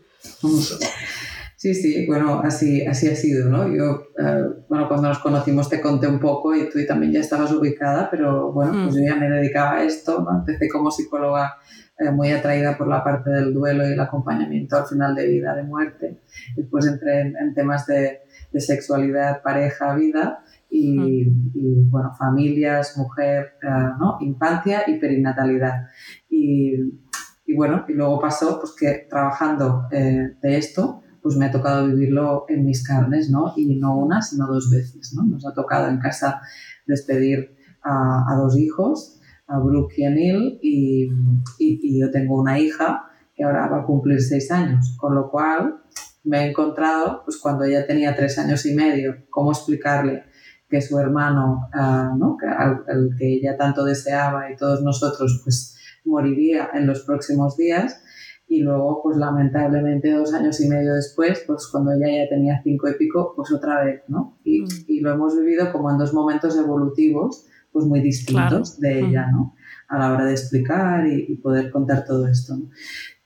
Sí, 1.56 1.74
sí, 1.74 2.06
bueno, 2.06 2.40
así, 2.44 2.84
así 2.86 3.08
ha 3.08 3.16
sido, 3.16 3.48
¿no? 3.48 3.66
Yo, 3.74 4.08
eh, 4.18 4.44
bueno, 4.68 4.86
cuando 4.88 5.08
nos 5.08 5.18
conocimos 5.20 5.70
te 5.70 5.80
conté 5.80 6.06
un 6.06 6.20
poco 6.20 6.54
y 6.54 6.68
tú 6.68 6.78
también 6.86 7.12
ya 7.12 7.20
estabas 7.20 7.50
ubicada, 7.50 8.10
pero 8.10 8.52
bueno, 8.52 8.72
pues 8.84 8.94
mm. 8.94 8.98
yo 8.98 9.04
ya 9.06 9.16
me 9.16 9.28
dedicaba 9.28 9.78
a 9.78 9.82
esto, 9.82 10.20
¿no? 10.22 10.38
Empecé 10.38 10.68
como 10.68 10.90
psicóloga 10.90 11.56
eh, 11.98 12.10
muy 12.10 12.30
atraída 12.30 12.76
por 12.76 12.88
la 12.88 13.02
parte 13.02 13.30
del 13.30 13.54
duelo 13.54 13.88
y 13.88 13.92
el 13.94 14.00
acompañamiento 14.00 14.76
al 14.76 14.86
final 14.86 15.14
de 15.14 15.26
vida, 15.28 15.54
de 15.54 15.62
muerte. 15.62 16.20
Después 16.54 16.86
entré 16.86 17.22
en, 17.22 17.54
temas 17.54 17.86
de, 17.86 18.20
de, 18.52 18.60
sexualidad, 18.60 19.42
pareja, 19.42 19.94
vida 19.94 20.44
y, 20.70 21.22
y 21.54 21.88
bueno, 21.88 22.12
familias, 22.18 22.96
mujer, 22.96 23.54
eh, 23.62 23.68
¿no? 23.98 24.18
Infancia 24.20 24.84
y 24.86 24.98
perinatalidad. 24.98 25.86
Y, 26.28 26.74
y, 27.46 27.54
bueno, 27.54 27.84
y 27.88 27.92
luego 27.92 28.20
pasó 28.20 28.58
pues 28.60 28.74
que 28.78 29.06
trabajando 29.08 29.88
de 29.90 30.34
esto, 30.42 31.02
pues 31.26 31.36
me 31.36 31.46
ha 31.46 31.50
tocado 31.50 31.88
vivirlo 31.88 32.44
en 32.48 32.64
mis 32.64 32.86
carnes, 32.86 33.30
¿no? 33.30 33.52
Y 33.56 33.80
no 33.80 33.98
una, 33.98 34.22
sino 34.22 34.46
dos 34.46 34.70
veces, 34.70 35.12
¿no? 35.12 35.24
Nos 35.24 35.44
ha 35.44 35.52
tocado 35.52 35.88
en 35.88 35.98
casa 35.98 36.40
despedir 36.86 37.56
a, 37.82 38.36
dos 38.36 38.56
hijos, 38.56 39.20
a 39.48 39.58
Brooke 39.58 39.94
y 39.98 40.04
a 40.04 40.10
Neil, 40.10 40.58
y, 40.62 41.08
y, 41.58 42.00
yo 42.00 42.12
tengo 42.12 42.40
una 42.40 42.60
hija 42.60 43.06
que 43.34 43.42
ahora 43.42 43.66
va 43.66 43.80
a 43.80 43.84
cumplir 43.84 44.20
seis 44.20 44.52
años, 44.52 44.96
con 45.00 45.16
lo 45.16 45.28
cual 45.28 45.82
me 46.22 46.44
he 46.44 46.50
encontrado, 46.50 47.22
pues 47.24 47.38
cuando 47.38 47.64
ella 47.64 47.86
tenía 47.88 48.14
tres 48.14 48.38
años 48.38 48.64
y 48.64 48.76
medio, 48.76 49.16
cómo 49.28 49.50
explicarle 49.50 50.22
que 50.68 50.80
su 50.80 50.98
hermano, 50.98 51.68
uh, 51.74 52.16
¿no? 52.16 52.36
que, 52.36 52.46
el 52.92 53.10
que 53.18 53.34
ella 53.34 53.56
tanto 53.56 53.84
deseaba 53.84 54.50
y 54.50 54.56
todos 54.56 54.82
nosotros, 54.82 55.40
pues 55.44 55.76
moriría 56.04 56.70
en 56.74 56.86
los 56.86 57.02
próximos 57.02 57.56
días 57.56 58.02
y 58.48 58.60
luego, 58.60 59.00
pues 59.02 59.16
lamentablemente 59.16 60.12
dos 60.12 60.32
años 60.32 60.60
y 60.60 60.68
medio 60.68 60.94
después, 60.94 61.42
pues 61.46 61.66
cuando 61.70 61.92
ella 61.92 62.24
ya 62.24 62.28
tenía 62.28 62.60
cinco 62.62 62.88
y 62.88 62.94
pico, 62.94 63.32
pues 63.34 63.52
otra 63.52 63.84
vez, 63.84 64.02
¿no? 64.06 64.38
Y, 64.44 64.62
mm. 64.62 64.66
y 64.86 65.00
lo 65.00 65.12
hemos 65.12 65.36
vivido 65.36 65.72
como 65.72 65.90
en 65.90 65.98
dos 65.98 66.14
momentos 66.14 66.56
evolutivos, 66.56 67.46
pues 67.72 67.86
muy 67.86 68.00
distintos 68.00 68.78
de 68.78 69.00
ella, 69.00 69.26
¿no? 69.32 69.54
A 69.88 69.98
la 69.98 70.12
hora 70.12 70.24
de 70.26 70.32
explicar 70.32 71.06
y, 71.06 71.26
y 71.28 71.36
poder 71.38 71.70
contar 71.70 72.04
todo 72.04 72.28
esto, 72.28 72.56
¿no? 72.56 72.70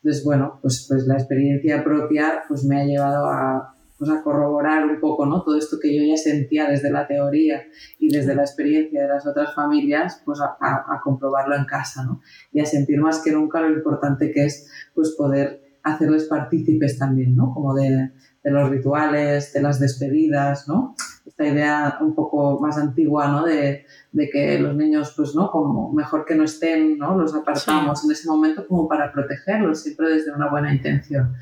Entonces, 0.03 0.25
bueno, 0.25 0.59
pues, 0.63 0.87
pues 0.89 1.07
la 1.07 1.15
experiencia 1.15 1.85
propia 1.85 2.43
pues 2.49 2.65
me 2.65 2.81
ha 2.81 2.85
llevado 2.85 3.27
a, 3.27 3.77
pues 4.01 4.11
a 4.11 4.23
corroborar 4.23 4.87
un 4.87 4.99
poco 4.99 5.27
¿no? 5.27 5.43
todo 5.43 5.59
esto 5.59 5.77
que 5.79 5.95
yo 5.95 6.03
ya 6.03 6.17
sentía 6.17 6.67
desde 6.67 6.91
la 6.91 7.07
teoría 7.07 7.65
y 7.99 8.09
desde 8.09 8.35
la 8.35 8.41
experiencia 8.41 9.03
de 9.03 9.09
las 9.09 9.27
otras 9.27 9.55
familias, 9.55 10.23
pues 10.25 10.41
a, 10.41 10.57
a, 10.59 11.01
comprobarlo 11.05 11.55
en 11.55 11.67
casa 11.67 12.03
¿no? 12.05 12.23
y 12.51 12.61
a 12.61 12.65
sentir 12.65 12.99
más 12.99 13.19
que 13.23 13.31
nunca 13.31 13.61
lo 13.61 13.69
importante 13.69 14.33
que 14.33 14.47
es 14.47 14.71
pues 14.95 15.11
poder 15.19 15.79
hacerles 15.83 16.25
partícipes 16.25 16.99
también, 16.99 17.37
¿no? 17.37 17.53
como 17.53 17.75
de, 17.75 18.11
de 18.43 18.51
los 18.51 18.71
rituales, 18.71 19.53
de 19.53 19.61
las 19.61 19.79
despedidas, 19.79 20.67
¿no? 20.67 20.95
esta 21.27 21.47
idea 21.47 21.99
un 22.01 22.15
poco 22.15 22.59
más 22.59 22.79
antigua 22.79 23.29
¿no? 23.29 23.45
de, 23.45 23.85
de 24.13 24.31
que 24.31 24.59
los 24.59 24.75
niños, 24.75 25.13
pues 25.15 25.35
no, 25.35 25.51
como 25.51 25.93
mejor 25.93 26.25
que 26.25 26.37
no 26.37 26.45
estén, 26.45 26.97
¿no? 26.97 27.19
los 27.19 27.35
apartamos 27.35 28.03
en 28.07 28.13
ese 28.13 28.27
momento 28.31 28.67
como 28.67 28.89
para 28.89 29.13
protegerlos, 29.13 29.83
siempre 29.83 30.09
desde 30.09 30.33
una 30.33 30.49
buena 30.49 30.73
intención 30.73 31.35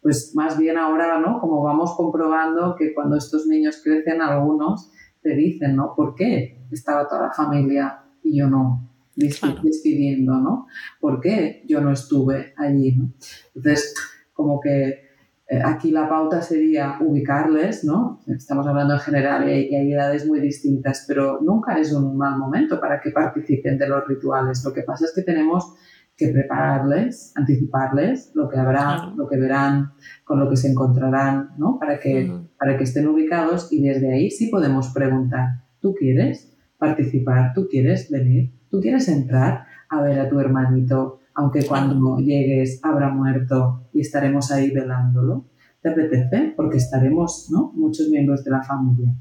pues 0.00 0.34
más 0.34 0.58
bien 0.58 0.78
ahora, 0.78 1.18
¿no? 1.18 1.40
Como 1.40 1.62
vamos 1.62 1.94
comprobando 1.96 2.76
que 2.76 2.94
cuando 2.94 3.16
estos 3.16 3.46
niños 3.46 3.80
crecen, 3.82 4.22
algunos 4.22 4.90
te 5.22 5.34
dicen, 5.34 5.76
¿no? 5.76 5.94
¿Por 5.94 6.14
qué 6.14 6.66
estaba 6.70 7.08
toda 7.08 7.22
la 7.22 7.32
familia 7.32 8.04
y 8.22 8.38
yo 8.38 8.48
no? 8.48 8.88
Despidiendo, 9.16 10.34
¿no? 10.34 10.66
¿Por 11.00 11.20
qué 11.20 11.64
yo 11.66 11.80
no 11.80 11.90
estuve 11.92 12.52
allí, 12.56 12.92
¿no? 12.96 13.12
Entonces, 13.54 13.94
como 14.32 14.60
que 14.60 15.06
eh, 15.48 15.60
aquí 15.64 15.92
la 15.92 16.08
pauta 16.08 16.42
sería 16.42 16.98
ubicarles, 17.00 17.84
¿no? 17.84 18.20
Estamos 18.26 18.66
hablando 18.66 18.94
en 18.94 19.00
general 19.00 19.48
y 19.48 19.74
hay, 19.74 19.92
edades 19.92 20.26
muy 20.26 20.40
distintas, 20.40 21.04
pero 21.06 21.40
nunca 21.40 21.78
es 21.78 21.92
un 21.92 22.16
mal 22.16 22.36
momento 22.36 22.80
para 22.80 23.00
que 23.00 23.10
participen 23.10 23.78
de 23.78 23.88
los 23.88 24.06
rituales. 24.08 24.64
Lo 24.64 24.72
que 24.72 24.82
pasa 24.82 25.04
es 25.04 25.12
que 25.14 25.22
tenemos 25.22 25.74
que 26.16 26.28
prepararles, 26.28 27.32
anticiparles 27.36 28.32
lo 28.34 28.48
que 28.48 28.58
habrá, 28.58 29.12
lo 29.16 29.28
que 29.28 29.36
verán, 29.36 29.92
con 30.24 30.40
lo 30.40 30.48
que 30.48 30.56
se 30.56 30.70
encontrarán, 30.70 31.50
¿no? 31.58 31.78
Para 31.78 31.98
que, 31.98 32.32
para 32.58 32.76
que 32.78 32.84
estén 32.84 33.06
ubicados 33.06 33.72
y 33.72 33.82
desde 33.82 34.12
ahí 34.12 34.30
sí 34.30 34.48
podemos 34.48 34.88
preguntar, 34.88 35.64
¿tú 35.80 35.94
quieres 35.94 36.56
participar? 36.78 37.52
¿Tú 37.54 37.68
quieres 37.68 38.10
venir? 38.10 38.52
¿Tú 38.70 38.80
quieres 38.80 39.08
entrar 39.08 39.66
a 39.88 40.00
ver 40.00 40.18
a 40.20 40.28
tu 40.28 40.40
hermanito 40.40 41.20
aunque 41.36 41.64
cuando 41.66 42.18
llegues 42.18 42.80
habrá 42.82 43.10
muerto 43.10 43.88
y 43.92 44.00
estaremos 44.00 44.50
ahí 44.50 44.70
velándolo. 44.70 45.44
¿Te 45.82 45.90
apetece? 45.90 46.54
Porque 46.56 46.78
estaremos, 46.78 47.48
¿no? 47.50 47.72
Muchos 47.74 48.08
miembros 48.08 48.42
de 48.42 48.50
la 48.50 48.62
familia. 48.62 49.14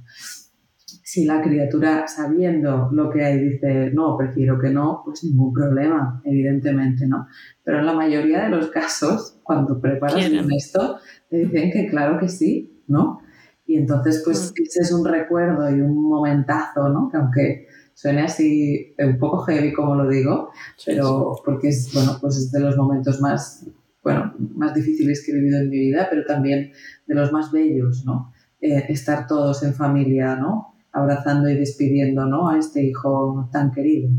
Si 1.15 1.23
la 1.23 1.41
criatura, 1.41 2.07
sabiendo 2.07 2.89
lo 2.91 3.09
que 3.09 3.23
hay, 3.23 3.39
dice, 3.39 3.91
no, 3.93 4.17
prefiero 4.17 4.59
que 4.59 4.69
no, 4.69 5.01
pues 5.05 5.23
ningún 5.23 5.53
problema, 5.53 6.21
evidentemente, 6.25 7.07
¿no? 7.07 7.27
Pero 7.63 7.79
en 7.79 7.85
la 7.85 7.93
mayoría 7.93 8.43
de 8.43 8.49
los 8.49 8.67
casos, 8.67 9.39
cuando 9.43 9.79
preparas 9.79 10.29
esto, 10.57 10.97
te 11.29 11.37
dicen 11.37 11.71
que 11.71 11.87
claro 11.87 12.19
que 12.19 12.27
sí, 12.27 12.83
¿no? 12.87 13.21
Y 13.65 13.77
entonces, 13.77 14.21
pues, 14.25 14.51
mm. 14.51 14.63
ese 14.63 14.81
es 14.81 14.91
un 14.91 15.05
recuerdo 15.05 15.69
y 15.69 15.79
un 15.79 16.03
momentazo, 16.03 16.89
¿no? 16.89 17.09
Que 17.09 17.17
aunque 17.17 17.67
Suena 17.95 18.25
así 18.25 18.93
un 18.99 19.17
poco 19.17 19.43
heavy 19.43 19.71
como 19.71 19.95
lo 19.95 20.09
digo, 20.09 20.51
pero 20.85 21.33
porque 21.45 21.69
es, 21.69 21.93
bueno, 21.93 22.17
pues 22.19 22.35
es 22.35 22.51
de 22.51 22.59
los 22.59 22.75
momentos 22.75 23.21
más, 23.21 23.65
bueno, 24.03 24.33
más 24.37 24.73
difíciles 24.73 25.23
que 25.25 25.31
he 25.31 25.35
vivido 25.35 25.61
en 25.61 25.69
mi 25.69 25.79
vida, 25.79 26.07
pero 26.09 26.25
también 26.25 26.73
de 27.07 27.15
los 27.15 27.31
más 27.31 27.53
bellos, 27.53 28.03
¿no? 28.05 28.33
Eh, 28.59 28.83
estar 28.89 29.27
todos 29.27 29.63
en 29.63 29.73
familia, 29.73 30.35
¿no? 30.35 30.74
Abrazando 30.95 31.49
y 31.49 31.55
despidiendo, 31.55 32.25
¿no? 32.25 32.49
A 32.49 32.57
este 32.57 32.83
hijo 32.83 33.49
tan 33.51 33.71
querido. 33.71 34.09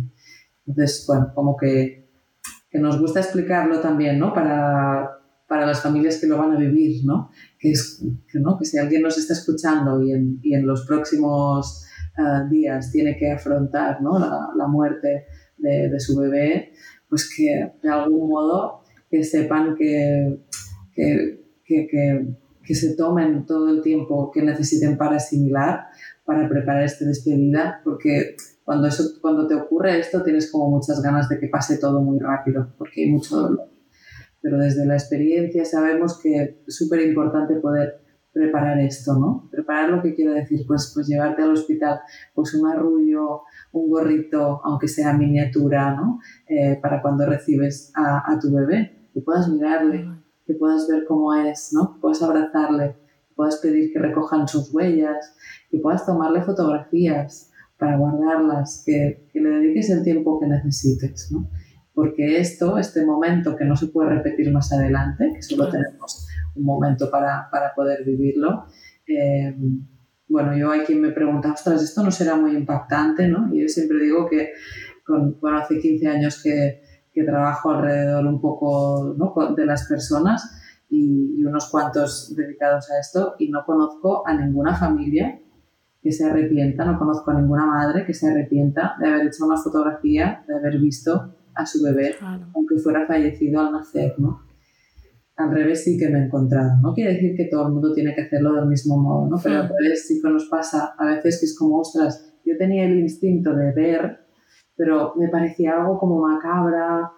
Entonces, 0.67 1.05
bueno, 1.07 1.33
como 1.35 1.57
que, 1.57 2.11
que 2.71 2.79
nos 2.79 3.01
gusta 3.01 3.21
explicarlo 3.21 3.81
también, 3.81 4.19
¿no? 4.19 4.35
Para, 4.35 5.11
para 5.49 5.67
las 5.67 5.83
familias 5.83 6.21
que 6.21 6.27
lo 6.27 6.39
van 6.39 6.53
a 6.53 6.59
vivir, 6.59 7.05
¿no? 7.05 7.31
Que, 7.59 7.71
es, 7.71 8.05
que, 8.31 8.41
¿no? 8.41 8.59
que 8.59 8.65
si 8.65 8.79
alguien 8.79 9.03
nos 9.03 9.17
está 9.17 9.33
escuchando 9.33 10.03
y 10.03 10.13
en, 10.13 10.39
y 10.43 10.55
en 10.55 10.67
los 10.67 10.87
próximos 10.87 11.87
días 12.51 12.91
tiene 12.93 13.17
que 13.17 13.31
afrontar 13.31 14.01
¿no? 14.01 14.19
la, 14.19 14.67
muerte 14.67 15.27
de, 15.59 16.01
su 16.01 16.19
bebé, 16.19 16.73
pues 17.09 17.33
que 17.35 17.73
de 17.83 17.89
algún 17.89 18.29
modo 18.29 18.83
que 19.11 19.23
sepan 19.23 19.75
que, 19.77 20.41
que, 20.95 22.37
que, 22.67 22.75
se 22.75 22.97
tomen 22.97 23.47
todo 23.47 23.71
el 23.71 23.83
tiempo 23.83 24.31
que 24.33 24.43
necesiten 24.43 24.97
para 24.97 25.17
asimilar, 25.17 25.87
para 26.25 26.49
preparar 26.49 26.85
esta 26.85 27.05
despedida, 27.05 27.81
porque 27.85 28.37
cuando, 28.65 28.89
eso, 28.89 29.05
cuando 29.21 29.47
te 29.47 29.55
ocurre 29.55 29.99
esto 29.99 30.23
tienes 30.23 30.51
como 30.51 30.71
muchas 30.71 31.01
ganas 31.01 31.29
de 31.29 31.39
que 31.39 31.49
pase 31.49 31.79
todo 31.79 32.03
muy 32.03 32.19
rápido, 32.19 32.75
porque 32.77 33.05
hay 33.05 33.11
mucho 33.11 33.37
dolor. 33.37 33.69
Pero 34.41 34.59
desde 34.59 34.85
la 34.85 34.95
experiencia 34.95 35.65
sabemos 35.65 36.21
que 36.21 36.61
es 36.67 36.77
súper 36.77 37.01
importante 37.03 37.55
poder 37.57 38.07
preparar 38.37 38.79
esto, 38.81 39.19
¿no? 39.19 39.49
Preparar 39.51 39.89
lo 39.89 40.03
que 40.03 40.15
quiero 40.15 40.35
decir, 40.35 40.61
pues, 40.67 40.93
pues 40.95 41.07
llevarte 41.07 41.43
al 41.43 41.53
hospital, 41.53 42.01
pues 42.35 42.53
un 42.53 42.69
arrullo, 42.69 43.45
un 43.73 43.89
gorrito, 43.89 44.61
aunque 44.63 44.89
sea 44.89 45.15
miniatura, 45.15 45.95
¿no? 45.95 46.21
Eh, 46.47 46.79
para 46.83 47.01
cuando 47.01 47.25
recibes 47.25 47.91
a, 47.97 48.39
tu 48.39 48.55
bebé, 48.55 49.09
que 49.15 49.23
puedas 49.23 49.49
mirarle, 49.49 50.07
que 50.47 50.55
puedas 50.55 50.87
ver 50.89 51.05
cómo 51.07 51.35
es, 51.35 51.71
¿no? 51.73 51.95
Que 51.95 52.01
puedas 52.01 52.23
abrazarle, 52.23 52.97
que 53.29 53.35
puedas 53.35 53.57
pedir 53.57 53.93
que 53.93 53.99
recojan 53.99 54.47
sus 54.47 54.73
huellas, 54.73 55.35
que 55.71 55.79
puedas 55.79 56.07
tomarle 56.07 56.43
fotografías 56.43 57.51
para 57.79 57.97
guardarlas, 57.97 58.83
que, 58.87 59.29
que 59.33 59.41
le 59.41 59.51
dediques 59.51 59.91
el 59.91 60.03
tiempo 60.03 60.41
que 60.41 60.47
necesites, 60.47 61.31
¿no? 61.33 61.51
Porque 61.93 62.39
esto, 62.41 62.79
este 62.79 63.05
momento 63.05 63.57
que 63.57 63.65
no 63.65 63.75
se 63.77 63.89
puede 63.89 64.11
repetir 64.11 64.53
más 64.53 64.73
adelante, 64.73 65.33
que 65.35 65.43
solo 65.43 65.71
tenemos 65.71 66.27
un 66.55 66.65
momento 66.65 67.11
para, 67.11 67.49
para 67.51 67.75
poder 67.75 68.05
vivirlo. 68.05 68.67
Eh, 69.07 69.55
bueno, 70.29 70.57
yo 70.57 70.71
hay 70.71 70.81
quien 70.81 71.01
me 71.01 71.11
pregunta, 71.11 71.53
ostras, 71.53 71.83
esto 71.83 72.03
no 72.03 72.11
será 72.11 72.37
muy 72.37 72.55
impactante, 72.55 73.29
¿no? 73.29 73.55
Y 73.55 73.63
yo 73.63 73.69
siempre 73.69 73.99
digo 74.01 74.29
que, 74.29 74.53
con, 75.05 75.39
bueno, 75.41 75.59
hace 75.59 75.79
15 75.79 76.07
años 76.09 76.43
que, 76.43 76.83
que 77.17 77.25
trabajo 77.25 77.71
alrededor 77.71 78.27
un 78.27 78.43
poco 78.43 79.15
¿no? 79.17 79.35
de 79.55 79.65
las 79.65 79.89
personas 79.89 80.53
y, 80.91 81.41
y, 81.41 81.45
unos 81.47 81.71
cuantos 81.71 82.37
dedicados 82.37 82.91
a 82.91 83.01
esto 83.01 83.37
y 83.39 83.49
no 83.49 83.65
conozco 83.65 84.23
a 84.29 84.35
ninguna 84.35 84.77
familia 84.77 85.41
que 86.03 86.13
se 86.13 86.27
arrepienta, 86.27 86.85
no 86.85 86.99
conozco 86.99 87.31
a 87.31 87.41
ninguna 87.41 87.65
madre 87.65 88.05
que 88.05 88.13
se 88.13 88.31
arrepienta 88.31 88.97
de 89.01 89.09
haber 89.09 89.29
hecho 89.29 89.47
una 89.47 89.57
fotografía, 89.57 90.45
de 90.47 90.57
haber 90.57 90.79
visto 90.79 91.35
a 91.55 91.65
su 91.65 91.83
bebé, 91.83 92.17
aunque 92.55 92.77
fuera 92.77 93.07
fallecido 93.07 93.63
al 93.63 93.73
nacer, 93.73 94.15
¿no? 94.19 94.43
al 95.37 95.51
revés 95.51 95.85
sí 95.85 95.99
que 95.99 96.11
me 96.11 96.19
he 96.19 96.25
encontrado. 96.25 96.73
No 96.83 96.93
quiere 96.93 97.15
decir 97.15 97.35
que 97.35 97.47
todo 97.47 97.67
el 97.67 97.73
mundo 97.73 97.95
tiene 97.95 98.15
que 98.15 98.23
hacerlo 98.23 98.55
del 98.55 98.67
mismo 98.67 98.99
modo, 98.99 99.29
¿no? 99.29 99.37
Pero 99.43 99.63
al 99.63 99.69
revés 99.69 100.07
sí 100.07 100.21
que 100.23 100.29
nos 100.29 100.47
pasa 100.49 100.95
a 100.99 101.07
veces 101.07 101.41
que 101.41 101.47
es 101.47 101.59
como, 101.59 101.79
ostras, 101.79 102.35
yo 102.45 102.57
tenía 102.59 102.85
el 102.85 102.99
instinto 102.99 103.55
de 103.55 103.73
ver, 103.73 104.26
pero 104.77 105.15
me 105.17 105.29
parecía 105.29 105.77
algo 105.77 105.99
como 105.99 106.21
macabra, 106.21 107.13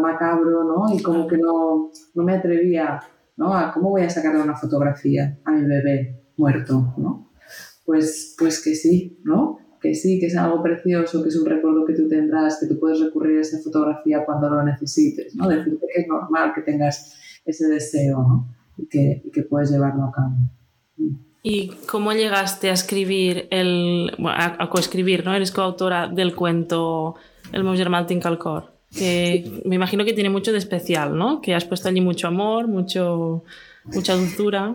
macabro, 0.00 0.64
¿no? 0.64 0.94
Y 0.94 1.02
como 1.02 1.26
que 1.26 1.38
no, 1.38 1.90
no 2.14 2.22
me 2.22 2.34
atrevía, 2.34 3.00
¿no? 3.36 3.54
A 3.54 3.72
cómo 3.72 3.90
voy 3.90 4.02
a 4.02 4.10
sacarle 4.10 4.42
una 4.42 4.56
fotografía 4.56 5.38
a 5.44 5.52
mi 5.52 5.64
bebé 5.64 6.22
muerto, 6.36 6.94
¿no? 6.98 7.30
Pues, 7.84 8.34
pues 8.38 8.62
que 8.62 8.74
sí, 8.74 9.18
¿no? 9.24 9.58
Que 9.80 9.94
sí, 9.94 10.20
que 10.20 10.26
es 10.26 10.36
algo 10.36 10.62
precioso, 10.62 11.22
que 11.22 11.30
es 11.30 11.36
un 11.36 11.46
recuerdo 11.46 11.86
que 11.86 11.94
tú 11.94 12.08
tendrás, 12.08 12.58
que 12.60 12.66
tú 12.66 12.78
puedes 12.78 13.00
recurrir 13.00 13.38
a 13.38 13.40
esa 13.40 13.58
fotografía 13.58 14.24
cuando 14.26 14.50
lo 14.50 14.62
necesites, 14.62 15.34
¿no? 15.34 15.48
Decirte 15.48 15.86
que 15.94 16.02
es 16.02 16.08
normal 16.08 16.52
que 16.54 16.62
tengas 16.62 17.14
ese 17.44 17.66
deseo 17.68 18.18
¿no? 18.18 18.54
y, 18.76 18.86
que, 18.86 19.22
que 19.32 19.42
puedes 19.44 19.70
llevarlo 19.70 20.04
a 20.04 20.12
cabo. 20.12 20.34
¿Y 21.42 21.68
cómo 21.86 22.12
llegaste 22.12 22.70
a 22.70 22.72
escribir, 22.72 23.46
el, 23.50 24.12
a, 24.26 24.68
coescribir, 24.68 25.24
¿no? 25.24 25.34
Eres 25.34 25.52
coautora 25.52 26.08
del 26.08 26.34
cuento 26.34 27.14
El 27.52 27.64
meu 27.64 27.74
germà 27.76 28.04
Calcor, 28.20 28.72
que 28.94 29.62
me 29.64 29.76
imagino 29.76 30.04
que 30.04 30.12
tiene 30.12 30.28
mucho 30.28 30.52
de 30.52 30.58
especial, 30.58 31.16
¿no? 31.16 31.40
Que 31.40 31.54
has 31.54 31.64
puesto 31.64 31.88
allí 31.88 32.00
mucho 32.00 32.28
amor, 32.28 32.68
mucho, 32.68 33.44
mucha 33.84 34.14
dulzura. 34.14 34.74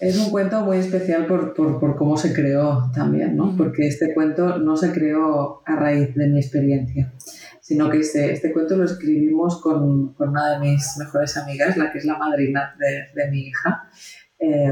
Es 0.00 0.16
un 0.18 0.30
cuento 0.30 0.60
muy 0.60 0.78
especial 0.78 1.26
por, 1.26 1.52
por, 1.54 1.78
por 1.78 1.96
cómo 1.96 2.16
se 2.16 2.32
creó 2.32 2.90
también, 2.94 3.36
¿no? 3.36 3.54
Porque 3.56 3.86
este 3.86 4.14
cuento 4.14 4.58
no 4.58 4.76
se 4.76 4.92
creó 4.92 5.62
a 5.66 5.76
raíz 5.76 6.14
de 6.14 6.28
mi 6.28 6.38
experiencia 6.38 7.12
sino 7.66 7.90
que 7.90 7.98
este, 7.98 8.30
este 8.30 8.52
cuento 8.52 8.76
lo 8.76 8.84
escribimos 8.84 9.60
con, 9.60 10.14
con, 10.14 10.28
una 10.28 10.50
de 10.50 10.60
mis 10.60 10.96
mejores 10.98 11.36
amigas, 11.36 11.76
la 11.76 11.90
que 11.90 11.98
es 11.98 12.04
la 12.04 12.16
madrina 12.16 12.76
de, 12.78 13.20
de 13.20 13.28
mi 13.28 13.48
hija, 13.48 13.90
eh, 14.38 14.70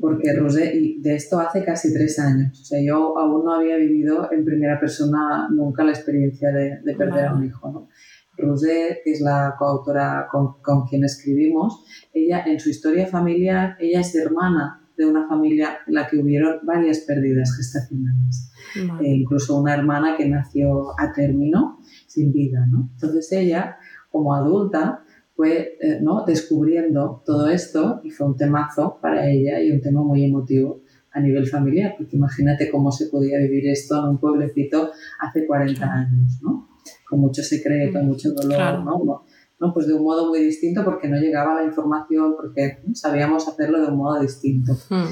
Porque 0.00 0.34
Rosé, 0.34 0.76
y 0.76 1.00
de 1.00 1.14
esto 1.14 1.38
hace 1.38 1.64
casi 1.64 1.92
tres 1.94 2.18
años, 2.18 2.60
o 2.60 2.64
sea, 2.64 2.80
yo 2.84 3.16
aún 3.16 3.44
no 3.44 3.54
había 3.54 3.76
vivido 3.76 4.28
en 4.32 4.44
primera 4.44 4.80
persona 4.80 5.48
nunca 5.50 5.84
la 5.84 5.90
experiencia 5.90 6.50
de, 6.50 6.80
de 6.82 6.94
perder 6.96 7.26
a 7.26 7.34
un 7.34 7.44
hijo, 7.44 7.70
¿no? 7.70 7.88
Rosé, 8.36 9.00
que 9.04 9.12
es 9.12 9.20
la 9.20 9.54
coautora 9.58 10.26
con, 10.30 10.60
con, 10.62 10.86
quien 10.86 11.04
escribimos, 11.04 11.84
ella 12.12 12.44
en 12.46 12.58
su 12.58 12.70
historia 12.70 13.06
familiar, 13.06 13.76
ella 13.80 14.00
es 14.00 14.14
hermana 14.14 14.88
de 14.96 15.06
una 15.06 15.28
familia 15.28 15.78
en 15.86 15.94
la 15.94 16.06
que 16.06 16.18
hubieron 16.18 16.58
varias 16.64 17.00
pérdidas 17.00 17.56
gestacionales. 17.56 18.52
E 19.00 19.08
incluso 19.08 19.58
una 19.58 19.74
hermana 19.74 20.16
que 20.16 20.28
nació 20.28 20.90
a 21.00 21.12
término, 21.12 21.78
sin 22.06 22.32
vida. 22.32 22.66
¿no? 22.70 22.90
Entonces 22.94 23.32
ella, 23.32 23.76
como 24.10 24.34
adulta, 24.34 25.04
fue 25.38 25.78
eh, 25.80 26.00
¿no? 26.02 26.24
descubriendo 26.26 27.22
todo 27.24 27.48
esto 27.48 28.00
y 28.02 28.10
fue 28.10 28.26
un 28.26 28.36
temazo 28.36 28.98
para 29.00 29.30
ella 29.30 29.60
y 29.60 29.70
un 29.70 29.80
tema 29.80 30.02
muy 30.02 30.24
emotivo 30.24 30.82
a 31.12 31.20
nivel 31.20 31.46
familiar, 31.46 31.94
porque 31.96 32.16
imagínate 32.16 32.68
cómo 32.68 32.90
se 32.90 33.06
podía 33.06 33.38
vivir 33.38 33.68
esto 33.68 34.00
en 34.00 34.08
un 34.08 34.18
pueblecito 34.18 34.90
hace 35.20 35.46
40 35.46 35.86
años, 35.86 36.40
¿no? 36.42 36.68
con 37.08 37.20
mucho 37.20 37.44
secreto, 37.44 38.02
mm. 38.02 38.06
mucho 38.06 38.32
dolor, 38.32 38.84
¿no? 38.84 39.24
¿no? 39.60 39.72
Pues 39.72 39.86
de 39.86 39.94
un 39.94 40.02
modo 40.02 40.26
muy 40.26 40.40
distinto 40.40 40.84
porque 40.84 41.06
no 41.06 41.16
llegaba 41.18 41.54
la 41.54 41.64
información, 41.68 42.34
porque 42.36 42.78
sabíamos 42.94 43.46
hacerlo 43.46 43.80
de 43.80 43.92
un 43.92 43.96
modo 43.96 44.20
distinto. 44.20 44.72
Hmm. 44.90 45.06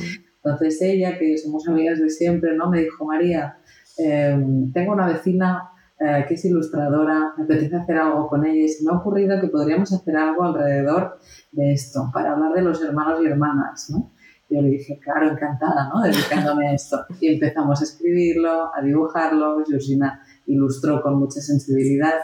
Entonces 0.44 0.82
ella, 0.82 1.18
que 1.18 1.38
somos 1.38 1.68
amigas 1.68 2.00
de 2.00 2.10
siempre, 2.10 2.56
¿no? 2.56 2.68
Me 2.70 2.82
dijo, 2.82 3.04
María, 3.04 3.58
em, 3.98 4.72
tengo 4.72 4.92
una 4.92 5.06
vecina 5.06 5.70
eh, 5.98 6.24
que 6.28 6.34
es 6.34 6.44
ilustradora, 6.44 7.34
me 7.36 7.44
apetece 7.44 7.76
hacer 7.76 7.96
algo 7.96 8.28
con 8.28 8.44
ella 8.44 8.64
y 8.64 8.68
se 8.68 8.84
me 8.84 8.92
ha 8.92 8.98
ocurrido 8.98 9.40
que 9.40 9.48
podríamos 9.48 9.92
hacer 9.92 10.16
algo 10.16 10.44
alrededor 10.44 11.18
de 11.52 11.72
esto, 11.72 12.10
para 12.12 12.32
hablar 12.32 12.52
de 12.54 12.62
los 12.62 12.82
hermanos 12.82 13.20
y 13.22 13.26
hermanas, 13.26 13.90
¿no? 13.90 14.12
Yo 14.48 14.62
le 14.62 14.68
dije, 14.68 15.00
claro, 15.02 15.30
encantada, 15.30 15.90
¿no? 15.92 16.02
Dedicándome 16.02 16.68
a 16.68 16.74
esto. 16.74 17.04
Y 17.20 17.34
empezamos 17.34 17.80
a 17.80 17.84
escribirlo, 17.84 18.70
a 18.74 18.80
dibujarlo, 18.80 19.64
Georgina 19.66 20.22
ilustró 20.46 21.02
con 21.02 21.18
mucha 21.18 21.40
sensibilidad 21.40 22.14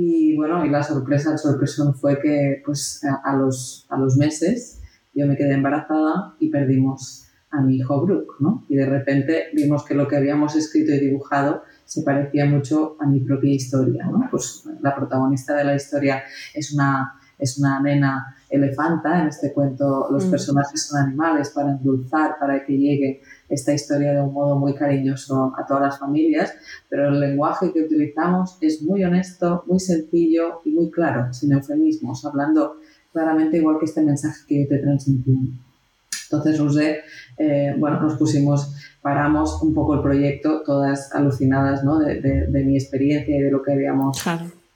y 0.00 0.36
bueno, 0.36 0.64
y 0.64 0.70
la 0.70 0.84
sorpresa, 0.84 1.32
el 1.32 1.38
sorpresón 1.38 1.92
fue 1.92 2.20
que 2.20 2.62
pues 2.64 3.02
a, 3.24 3.34
los, 3.34 3.84
a 3.88 3.98
los 3.98 4.16
meses 4.16 4.80
yo 5.12 5.26
me 5.26 5.36
quedé 5.36 5.54
embarazada 5.54 6.36
y 6.38 6.50
perdimos 6.50 7.26
a 7.50 7.60
mi 7.62 7.78
hijo 7.78 8.00
Brooke, 8.06 8.36
¿no? 8.38 8.64
Y 8.68 8.76
de 8.76 8.86
repente 8.86 9.46
vimos 9.54 9.84
que 9.84 9.94
lo 9.94 10.06
que 10.06 10.16
habíamos 10.16 10.54
escrito 10.54 10.92
y 10.92 11.00
dibujado 11.00 11.64
se 11.88 12.02
parecía 12.02 12.44
mucho 12.44 12.96
a 13.00 13.06
mi 13.06 13.20
propia 13.20 13.54
historia, 13.54 14.04
¿no? 14.04 14.28
Pues 14.30 14.62
la 14.82 14.94
protagonista 14.94 15.56
de 15.56 15.64
la 15.64 15.74
historia 15.74 16.22
es 16.52 16.74
una, 16.74 17.14
es 17.38 17.56
una 17.56 17.80
nena 17.80 18.36
elefanta, 18.50 19.22
en 19.22 19.28
este 19.28 19.54
cuento 19.54 20.06
los 20.10 20.26
mm. 20.26 20.30
personajes 20.30 20.86
son 20.86 21.00
animales 21.00 21.48
para 21.48 21.70
endulzar, 21.70 22.38
para 22.38 22.62
que 22.66 22.76
llegue 22.76 23.22
esta 23.48 23.72
historia 23.72 24.12
de 24.12 24.20
un 24.20 24.34
modo 24.34 24.58
muy 24.58 24.74
cariñoso 24.74 25.54
a 25.56 25.64
todas 25.64 25.82
las 25.82 25.98
familias, 25.98 26.52
pero 26.90 27.08
el 27.08 27.20
lenguaje 27.20 27.72
que 27.72 27.84
utilizamos 27.84 28.58
es 28.60 28.82
muy 28.82 29.02
honesto, 29.02 29.64
muy 29.66 29.80
sencillo 29.80 30.60
y 30.66 30.72
muy 30.72 30.90
claro, 30.90 31.32
sin 31.32 31.52
eufemismos, 31.52 32.22
hablando 32.26 32.76
claramente 33.14 33.56
igual 33.56 33.78
que 33.78 33.86
este 33.86 34.02
mensaje 34.02 34.44
que 34.46 34.66
te 34.68 34.78
transmití. 34.78 35.58
Entonces, 36.30 36.58
Rosé, 36.58 37.00
eh, 37.38 37.74
bueno, 37.78 38.00
nos 38.00 38.16
pusimos, 38.16 38.74
paramos 39.00 39.62
un 39.62 39.74
poco 39.74 39.94
el 39.94 40.02
proyecto, 40.02 40.62
todas 40.64 41.14
alucinadas 41.14 41.84
¿no? 41.84 41.98
de, 41.98 42.20
de, 42.20 42.64
mi 42.64 42.76
experiencia 42.76 43.36
y 43.36 43.40
de 43.40 43.50
lo 43.50 43.62
que 43.62 43.72
habíamos 43.72 44.18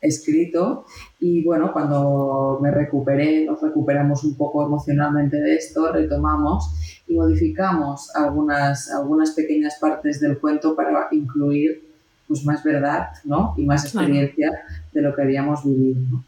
escrito. 0.00 0.84
Y 1.20 1.44
bueno, 1.44 1.72
cuando 1.72 2.58
me 2.62 2.70
recuperé, 2.70 3.44
nos 3.44 3.60
recuperamos 3.60 4.24
un 4.24 4.36
poco 4.36 4.64
emocionalmente 4.66 5.36
de 5.36 5.54
esto, 5.54 5.92
retomamos 5.92 7.02
y 7.06 7.14
modificamos 7.14 8.14
algunas, 8.14 8.90
algunas 8.90 9.32
pequeñas 9.32 9.78
partes 9.80 10.20
del 10.20 10.38
cuento 10.38 10.74
para 10.74 11.08
incluir 11.12 11.91
pues, 12.26 12.44
más 12.44 12.62
verdad 12.62 13.08
¿no? 13.24 13.54
y 13.56 13.64
más 13.64 13.84
experiencia 13.84 14.50
de 14.92 15.02
lo 15.02 15.14
que 15.14 15.22
habíamos 15.22 15.64
vivido. 15.64 16.24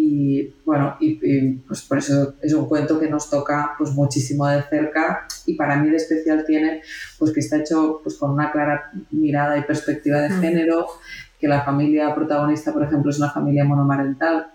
Y 0.00 0.54
bueno, 0.64 0.96
y, 1.00 1.16
pues 1.66 1.82
por 1.82 1.98
eso 1.98 2.34
es 2.40 2.54
un 2.54 2.66
cuento 2.66 3.00
que 3.00 3.10
nos 3.10 3.28
toca 3.28 3.74
pues 3.76 3.90
muchísimo 3.90 4.46
de 4.46 4.62
cerca 4.62 5.26
y 5.44 5.54
para 5.54 5.76
mí 5.76 5.90
de 5.90 5.96
especial 5.96 6.44
tiene 6.46 6.82
pues 7.18 7.32
que 7.32 7.40
está 7.40 7.56
hecho 7.56 8.00
pues 8.04 8.16
con 8.16 8.30
una 8.30 8.52
clara 8.52 8.92
mirada 9.10 9.58
y 9.58 9.62
perspectiva 9.62 10.20
de 10.20 10.28
mm. 10.28 10.40
género, 10.40 10.86
que 11.40 11.48
la 11.48 11.62
familia 11.62 12.14
protagonista, 12.14 12.72
por 12.72 12.84
ejemplo, 12.84 13.10
es 13.10 13.18
una 13.18 13.30
familia 13.30 13.64
monomarental. 13.64 14.52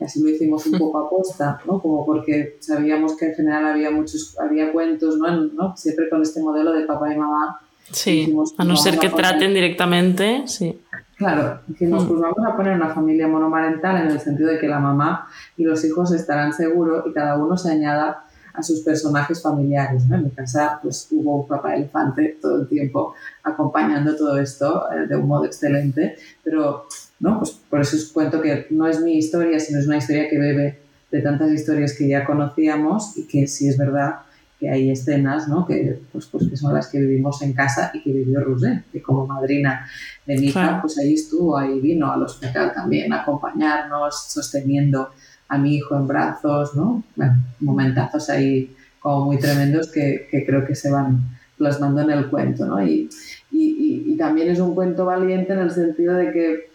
Y 0.00 0.04
así 0.04 0.22
lo 0.22 0.30
hicimos 0.30 0.64
un 0.66 0.78
poco 0.78 0.98
a 0.98 1.10
posta, 1.10 1.60
¿no? 1.66 1.82
Como 1.82 2.06
porque 2.06 2.56
sabíamos 2.60 3.14
que 3.16 3.26
en 3.26 3.34
general 3.34 3.66
había 3.66 3.90
muchos, 3.90 4.38
había 4.38 4.72
cuentos, 4.72 5.18
¿no? 5.18 5.30
¿no? 5.30 5.76
Siempre 5.76 6.08
con 6.08 6.22
este 6.22 6.40
modelo 6.40 6.72
de 6.72 6.86
papá 6.86 7.12
y 7.12 7.18
mamá. 7.18 7.60
Sí, 7.90 8.34
a 8.56 8.64
no 8.64 8.76
ser 8.76 8.98
que 8.98 9.08
traten 9.08 9.54
directamente, 9.54 10.42
sí. 10.46 10.78
Claro, 11.16 11.60
dijimos, 11.66 12.04
mm. 12.04 12.08
pues 12.08 12.20
vamos 12.20 12.38
a 12.46 12.56
poner 12.56 12.76
una 12.76 12.94
familia 12.94 13.26
monomarental 13.26 14.02
en 14.02 14.12
el 14.12 14.20
sentido 14.20 14.50
de 14.50 14.58
que 14.58 14.68
la 14.68 14.78
mamá 14.78 15.28
y 15.56 15.64
los 15.64 15.84
hijos 15.84 16.12
estarán 16.12 16.52
seguros 16.52 17.04
y 17.08 17.12
cada 17.12 17.36
uno 17.36 17.56
se 17.56 17.72
añada 17.72 18.24
a 18.54 18.62
sus 18.62 18.80
personajes 18.80 19.42
familiares. 19.42 20.04
En 20.10 20.24
mi 20.24 20.30
casa 20.30 20.78
pues, 20.80 21.08
hubo 21.10 21.40
un 21.42 21.48
papá 21.48 21.74
elefante 21.74 22.38
todo 22.40 22.62
el 22.62 22.68
tiempo 22.68 23.14
acompañando 23.42 24.16
todo 24.16 24.38
esto 24.38 24.84
eh, 24.92 25.06
de 25.08 25.16
un 25.16 25.26
modo 25.26 25.44
excelente, 25.44 26.16
pero 26.44 26.86
¿no? 27.18 27.38
pues 27.38 27.50
por 27.68 27.80
eso 27.80 27.96
os 27.96 28.12
cuento 28.12 28.40
que 28.40 28.66
no 28.70 28.86
es 28.86 29.00
mi 29.00 29.18
historia, 29.18 29.58
sino 29.58 29.80
es 29.80 29.86
una 29.86 29.98
historia 29.98 30.28
que 30.28 30.38
bebe 30.38 30.78
de 31.10 31.20
tantas 31.20 31.50
historias 31.50 31.96
que 31.96 32.08
ya 32.08 32.24
conocíamos 32.24 33.16
y 33.16 33.26
que 33.26 33.46
sí 33.46 33.68
es 33.68 33.76
verdad 33.76 34.20
que 34.58 34.68
hay 34.68 34.90
escenas 34.90 35.48
¿no? 35.48 35.66
que, 35.66 36.00
pues, 36.12 36.26
pues, 36.26 36.48
que 36.48 36.56
son 36.56 36.74
las 36.74 36.88
que 36.88 36.98
vivimos 36.98 37.40
en 37.42 37.52
casa 37.52 37.90
y 37.94 38.02
que 38.02 38.12
vivió 38.12 38.40
Rosé, 38.40 38.84
que 38.92 39.00
como 39.00 39.26
madrina 39.26 39.86
de 40.26 40.36
mi 40.36 40.46
hija, 40.46 40.80
pues 40.80 40.98
ahí 40.98 41.14
estuvo, 41.14 41.56
ahí 41.56 41.78
vino 41.80 42.10
al 42.10 42.22
hospital 42.22 42.72
también 42.74 43.12
a 43.12 43.22
acompañarnos, 43.22 44.30
sosteniendo 44.30 45.10
a 45.48 45.58
mi 45.58 45.76
hijo 45.76 45.96
en 45.96 46.06
brazos, 46.06 46.74
¿no? 46.74 47.02
Bueno, 47.16 47.36
momentazos 47.60 48.28
ahí 48.30 48.74
como 49.00 49.26
muy 49.26 49.38
tremendos 49.38 49.90
que, 49.92 50.26
que 50.30 50.44
creo 50.44 50.66
que 50.66 50.74
se 50.74 50.90
van 50.90 51.38
plasmando 51.56 52.02
en 52.02 52.10
el 52.10 52.28
cuento, 52.28 52.66
¿no? 52.66 52.84
Y, 52.84 53.08
y, 53.50 54.04
y, 54.06 54.16
también 54.16 54.50
es 54.50 54.60
un 54.60 54.74
cuento 54.74 55.06
valiente 55.06 55.52
en 55.52 55.60
el 55.60 55.70
sentido 55.70 56.14
de 56.14 56.32
que, 56.32 56.70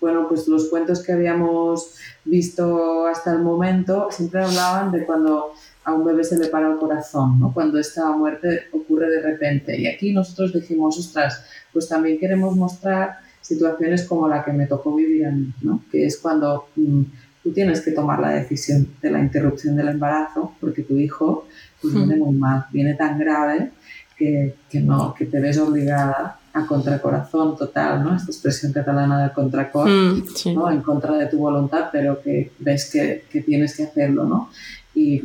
bueno, 0.00 0.28
pues 0.28 0.46
los 0.46 0.68
cuentos 0.68 1.02
que 1.02 1.12
habíamos 1.12 1.94
visto 2.24 3.06
hasta 3.06 3.32
el 3.32 3.40
momento 3.40 4.08
siempre 4.10 4.42
hablaban 4.42 4.92
de 4.92 5.04
cuando 5.04 5.52
a 5.84 5.94
un 5.94 6.04
bebé 6.04 6.24
se 6.24 6.38
le 6.38 6.48
para 6.48 6.70
el 6.70 6.78
corazón, 6.78 7.38
¿no? 7.38 7.54
Cuando 7.54 7.78
esta 7.78 8.10
muerte 8.10 8.64
ocurre 8.72 9.08
de 9.08 9.22
repente. 9.22 9.78
Y 9.80 9.86
aquí 9.86 10.12
nosotros 10.12 10.52
dijimos, 10.52 10.98
ostras, 10.98 11.44
pues 11.72 11.88
también 11.88 12.18
queremos 12.18 12.56
mostrar 12.56 13.18
situaciones 13.40 14.02
como 14.04 14.28
la 14.28 14.44
que 14.44 14.52
me 14.52 14.66
tocó 14.66 14.94
vivir 14.94 15.26
a 15.26 15.30
mí, 15.30 15.52
¿no? 15.62 15.82
Que 15.90 16.04
es 16.04 16.18
cuando 16.18 16.68
mm, 16.74 17.02
tú 17.42 17.52
tienes 17.52 17.80
que 17.80 17.92
tomar 17.92 18.18
la 18.18 18.30
decisión 18.30 18.88
de 19.00 19.10
la 19.10 19.20
interrupción 19.20 19.76
del 19.76 19.88
embarazo 19.88 20.52
porque 20.60 20.82
tu 20.82 20.98
hijo 20.98 21.46
pues, 21.80 21.94
viene 21.94 22.16
muy 22.16 22.34
mal, 22.34 22.66
viene 22.72 22.94
tan 22.94 23.16
grave 23.18 23.70
que, 24.18 24.56
que, 24.68 24.80
no, 24.80 25.14
que 25.14 25.26
te 25.26 25.38
ves 25.38 25.56
obligada 25.58 26.40
a 26.56 26.66
contracorazón 26.66 27.56
total, 27.56 28.02
¿no? 28.02 28.16
Esta 28.16 28.30
expresión 28.30 28.72
catalana 28.72 29.24
de 29.24 29.32
contracor, 29.32 29.88
mm, 29.88 30.54
¿no? 30.54 30.70
En 30.70 30.80
contra 30.80 31.16
de 31.16 31.26
tu 31.26 31.38
voluntad, 31.38 31.88
pero 31.92 32.20
que 32.22 32.52
ves 32.58 32.90
que, 32.90 33.24
que 33.30 33.42
tienes 33.42 33.76
que 33.76 33.84
hacerlo, 33.84 34.24
¿no? 34.24 34.48
y, 34.96 35.22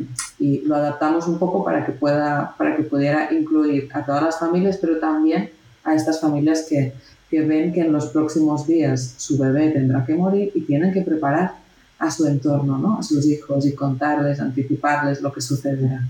lo 0.66 0.76
adaptamos 0.76 1.26
un 1.26 1.38
poco 1.38 1.64
para 1.64 1.84
que, 1.84 1.92
pueda, 1.92 2.54
para 2.58 2.76
que 2.76 2.82
pudiera 2.82 3.32
incluir 3.32 3.88
a 3.94 4.04
todas 4.04 4.22
las 4.22 4.38
familias, 4.38 4.78
pero 4.80 4.98
también 4.98 5.50
a 5.84 5.94
estas 5.94 6.20
familias 6.20 6.66
que, 6.68 6.92
que 7.30 7.42
ven 7.42 7.72
que 7.72 7.80
en 7.80 7.92
los 7.92 8.06
próximos 8.08 8.66
días 8.66 9.14
su 9.16 9.38
bebé 9.38 9.70
tendrá 9.70 10.04
que 10.04 10.14
morir 10.14 10.52
y 10.54 10.62
tienen 10.62 10.92
que 10.92 11.02
preparar 11.02 11.54
a 11.98 12.10
su 12.10 12.26
entorno, 12.26 12.76
¿no? 12.78 12.98
a 12.98 13.02
sus 13.02 13.24
hijos 13.26 13.64
y 13.64 13.74
contarles, 13.74 14.40
anticiparles 14.40 15.22
lo 15.22 15.32
que 15.32 15.40
sucederá. 15.40 16.02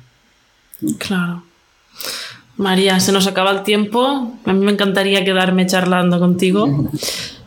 Claro. 0.99 1.45
María, 2.57 3.01
se 3.01 3.13
nos 3.13 3.27
acaba 3.27 3.51
el 3.51 3.63
tiempo. 3.63 4.33
A 4.45 4.53
mí 4.53 4.65
me 4.65 4.73
encantaría 4.73 5.25
quedarme 5.25 5.67
charlando 5.67 6.19
contigo. 6.19 6.89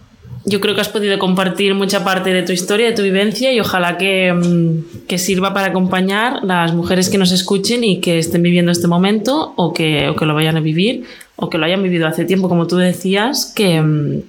yo 0.46 0.62
creo 0.62 0.76
que 0.76 0.82
has 0.82 0.90
podido 0.90 1.18
compartir 1.18 1.74
mucha 1.74 2.04
parte 2.04 2.32
de 2.32 2.44
tu 2.44 2.52
historia, 2.52 2.88
de 2.88 2.94
tu 2.94 3.02
vivencia 3.02 3.52
y 3.52 3.60
ojalá 3.60 3.98
que, 3.98 4.32
mm, 4.32 5.08
que, 5.08 5.18
sirva 5.18 5.54
para 5.54 5.68
acompañar 5.68 6.44
las 6.44 6.74
mujeres 6.74 7.10
que 7.10 7.18
nos 7.18 7.32
escuchen 7.32 7.84
y 7.84 8.00
que 8.00 8.20
estén 8.20 8.44
viviendo 8.44 8.72
este 8.72 8.88
momento 8.88 9.54
o 9.58 9.74
que, 9.74 10.10
o 10.10 10.16
que 10.16 10.26
lo 10.26 10.36
vayan 10.36 10.56
a 10.56 10.60
vivir 10.60 11.06
o 11.36 11.50
que 11.50 11.58
lo 11.58 11.66
hayan 11.66 11.82
vivido 11.82 12.08
hace 12.08 12.26
tiempo, 12.26 12.48
como 12.48 12.68
tú 12.68 12.78
decías, 12.78 13.52
que, 13.56 13.82
mm, 13.82 14.22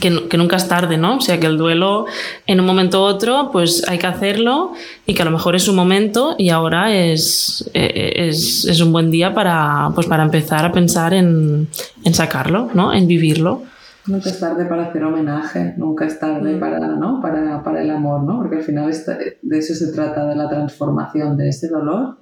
que, 0.00 0.28
que, 0.28 0.36
nunca 0.38 0.56
es 0.56 0.68
tarde, 0.68 0.96
¿no? 0.96 1.16
O 1.16 1.20
sea, 1.20 1.38
que 1.38 1.46
el 1.46 1.58
duelo 1.58 2.06
en 2.46 2.60
un 2.60 2.66
momento 2.66 3.02
u 3.02 3.04
otro, 3.04 3.50
pues 3.52 3.86
hay 3.88 3.98
que 3.98 4.06
hacerlo 4.06 4.72
y 5.06 5.14
que 5.14 5.22
a 5.22 5.24
lo 5.24 5.30
mejor 5.30 5.56
es 5.56 5.68
un 5.68 5.76
momento 5.76 6.34
y 6.38 6.50
ahora 6.50 6.94
es, 6.94 7.70
es, 7.74 8.64
es 8.64 8.80
un 8.80 8.92
buen 8.92 9.10
día 9.10 9.34
para, 9.34 9.90
pues 9.94 10.06
para 10.06 10.22
empezar 10.22 10.64
a 10.64 10.72
pensar 10.72 11.14
en, 11.14 11.68
en 12.04 12.14
sacarlo, 12.14 12.70
¿no? 12.74 12.92
En 12.92 13.06
vivirlo. 13.06 13.62
Nunca 14.06 14.30
es 14.30 14.40
tarde 14.40 14.64
para 14.64 14.86
hacer 14.86 15.04
homenaje, 15.04 15.74
nunca 15.76 16.06
es 16.06 16.18
tarde 16.18 16.56
mm. 16.56 16.60
para, 16.60 16.80
¿no? 16.80 17.20
para, 17.20 17.62
para 17.62 17.82
el 17.82 17.90
amor, 17.90 18.24
¿no? 18.24 18.38
porque 18.38 18.56
al 18.56 18.62
final 18.62 18.90
de 18.90 19.58
eso 19.58 19.74
se 19.74 19.92
trata, 19.92 20.26
de 20.26 20.34
la 20.34 20.48
transformación 20.48 21.36
de 21.36 21.48
ese 21.48 21.68
dolor 21.68 22.18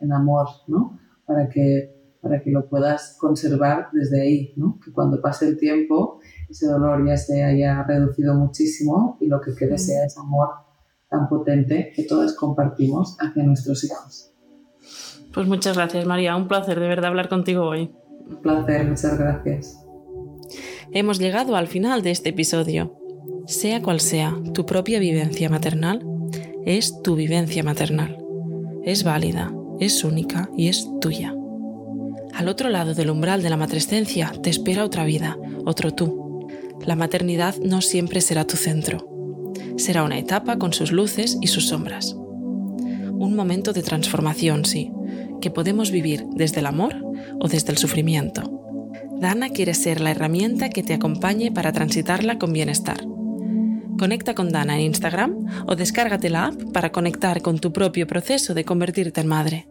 en 0.00 0.12
amor, 0.12 0.46
¿no? 0.68 0.98
para, 1.26 1.48
que, 1.48 1.97
para 2.20 2.42
que 2.42 2.50
lo 2.50 2.68
puedas 2.68 3.16
conservar 3.18 3.88
desde 3.92 4.22
ahí, 4.22 4.52
¿no? 4.56 4.78
que 4.84 4.92
cuando 4.92 5.20
pase 5.20 5.46
el 5.46 5.56
tiempo 5.56 6.20
ese 6.48 6.66
dolor 6.66 7.06
ya 7.06 7.16
se 7.16 7.42
haya 7.44 7.82
reducido 7.84 8.34
muchísimo 8.34 9.16
y 9.20 9.26
lo 9.26 9.40
que 9.40 9.54
quede 9.54 9.78
sea 9.78 10.04
ese 10.04 10.20
amor 10.20 10.48
tan 11.08 11.28
potente 11.28 11.92
que 11.94 12.04
todos 12.04 12.34
compartimos 12.34 13.16
hacia 13.20 13.42
nuestros 13.42 13.84
hijos. 13.84 14.32
Pues 15.32 15.46
muchas 15.46 15.76
gracias 15.76 16.06
María, 16.06 16.36
un 16.36 16.48
placer 16.48 16.80
de 16.80 16.88
verdad 16.88 17.06
hablar 17.06 17.28
contigo 17.28 17.64
hoy. 17.64 17.94
Un 18.28 18.42
placer, 18.42 18.86
muchas 18.86 19.18
gracias 19.18 19.84
hemos 20.92 21.18
llegado 21.18 21.56
al 21.56 21.68
final 21.68 22.02
de 22.02 22.10
este 22.10 22.30
episodio. 22.30 22.94
Sea 23.46 23.82
cual 23.82 24.00
sea 24.00 24.36
tu 24.52 24.66
propia 24.66 24.98
vivencia 24.98 25.48
maternal, 25.48 26.04
es 26.64 27.02
tu 27.02 27.14
vivencia 27.14 27.62
maternal. 27.62 28.18
Es 28.84 29.04
válida, 29.04 29.52
es 29.80 30.04
única 30.04 30.50
y 30.56 30.68
es 30.68 30.88
tuya. 31.00 31.37
Al 32.38 32.46
otro 32.48 32.68
lado 32.70 32.94
del 32.94 33.10
umbral 33.10 33.42
de 33.42 33.50
la 33.50 33.56
matrescencia 33.56 34.32
te 34.42 34.48
espera 34.48 34.84
otra 34.84 35.04
vida, 35.04 35.36
otro 35.66 35.92
tú. 35.92 36.46
La 36.86 36.94
maternidad 36.94 37.56
no 37.56 37.82
siempre 37.82 38.20
será 38.20 38.46
tu 38.46 38.56
centro. 38.56 39.06
Será 39.76 40.04
una 40.04 40.18
etapa 40.18 40.56
con 40.56 40.72
sus 40.72 40.92
luces 40.92 41.36
y 41.42 41.48
sus 41.48 41.66
sombras. 41.68 42.12
Un 42.14 43.34
momento 43.34 43.72
de 43.72 43.82
transformación, 43.82 44.64
sí, 44.64 44.92
que 45.40 45.50
podemos 45.50 45.90
vivir 45.90 46.24
desde 46.30 46.60
el 46.60 46.66
amor 46.66 46.94
o 47.40 47.48
desde 47.48 47.72
el 47.72 47.78
sufrimiento 47.78 48.58
Dana 49.20 49.48
quiere 49.48 49.74
ser 49.74 50.00
la 50.00 50.12
herramienta 50.12 50.70
que 50.70 50.84
te 50.84 50.94
acompañe 50.94 51.50
para 51.50 51.72
transitarla 51.72 52.38
con 52.38 52.52
bienestar. 52.52 52.98
Conecta 53.98 54.34
con 54.36 54.50
Dana 54.52 54.76
en 54.76 54.82
Instagram 54.82 55.64
o 55.66 55.74
descárgate 55.74 56.30
la 56.30 56.46
app 56.46 56.72
para 56.72 56.92
conectar 56.92 57.42
con 57.42 57.58
tu 57.58 57.72
propio 57.72 58.06
proceso 58.06 58.54
de 58.54 58.64
convertirte 58.64 59.20
en 59.20 59.26
madre. 59.26 59.66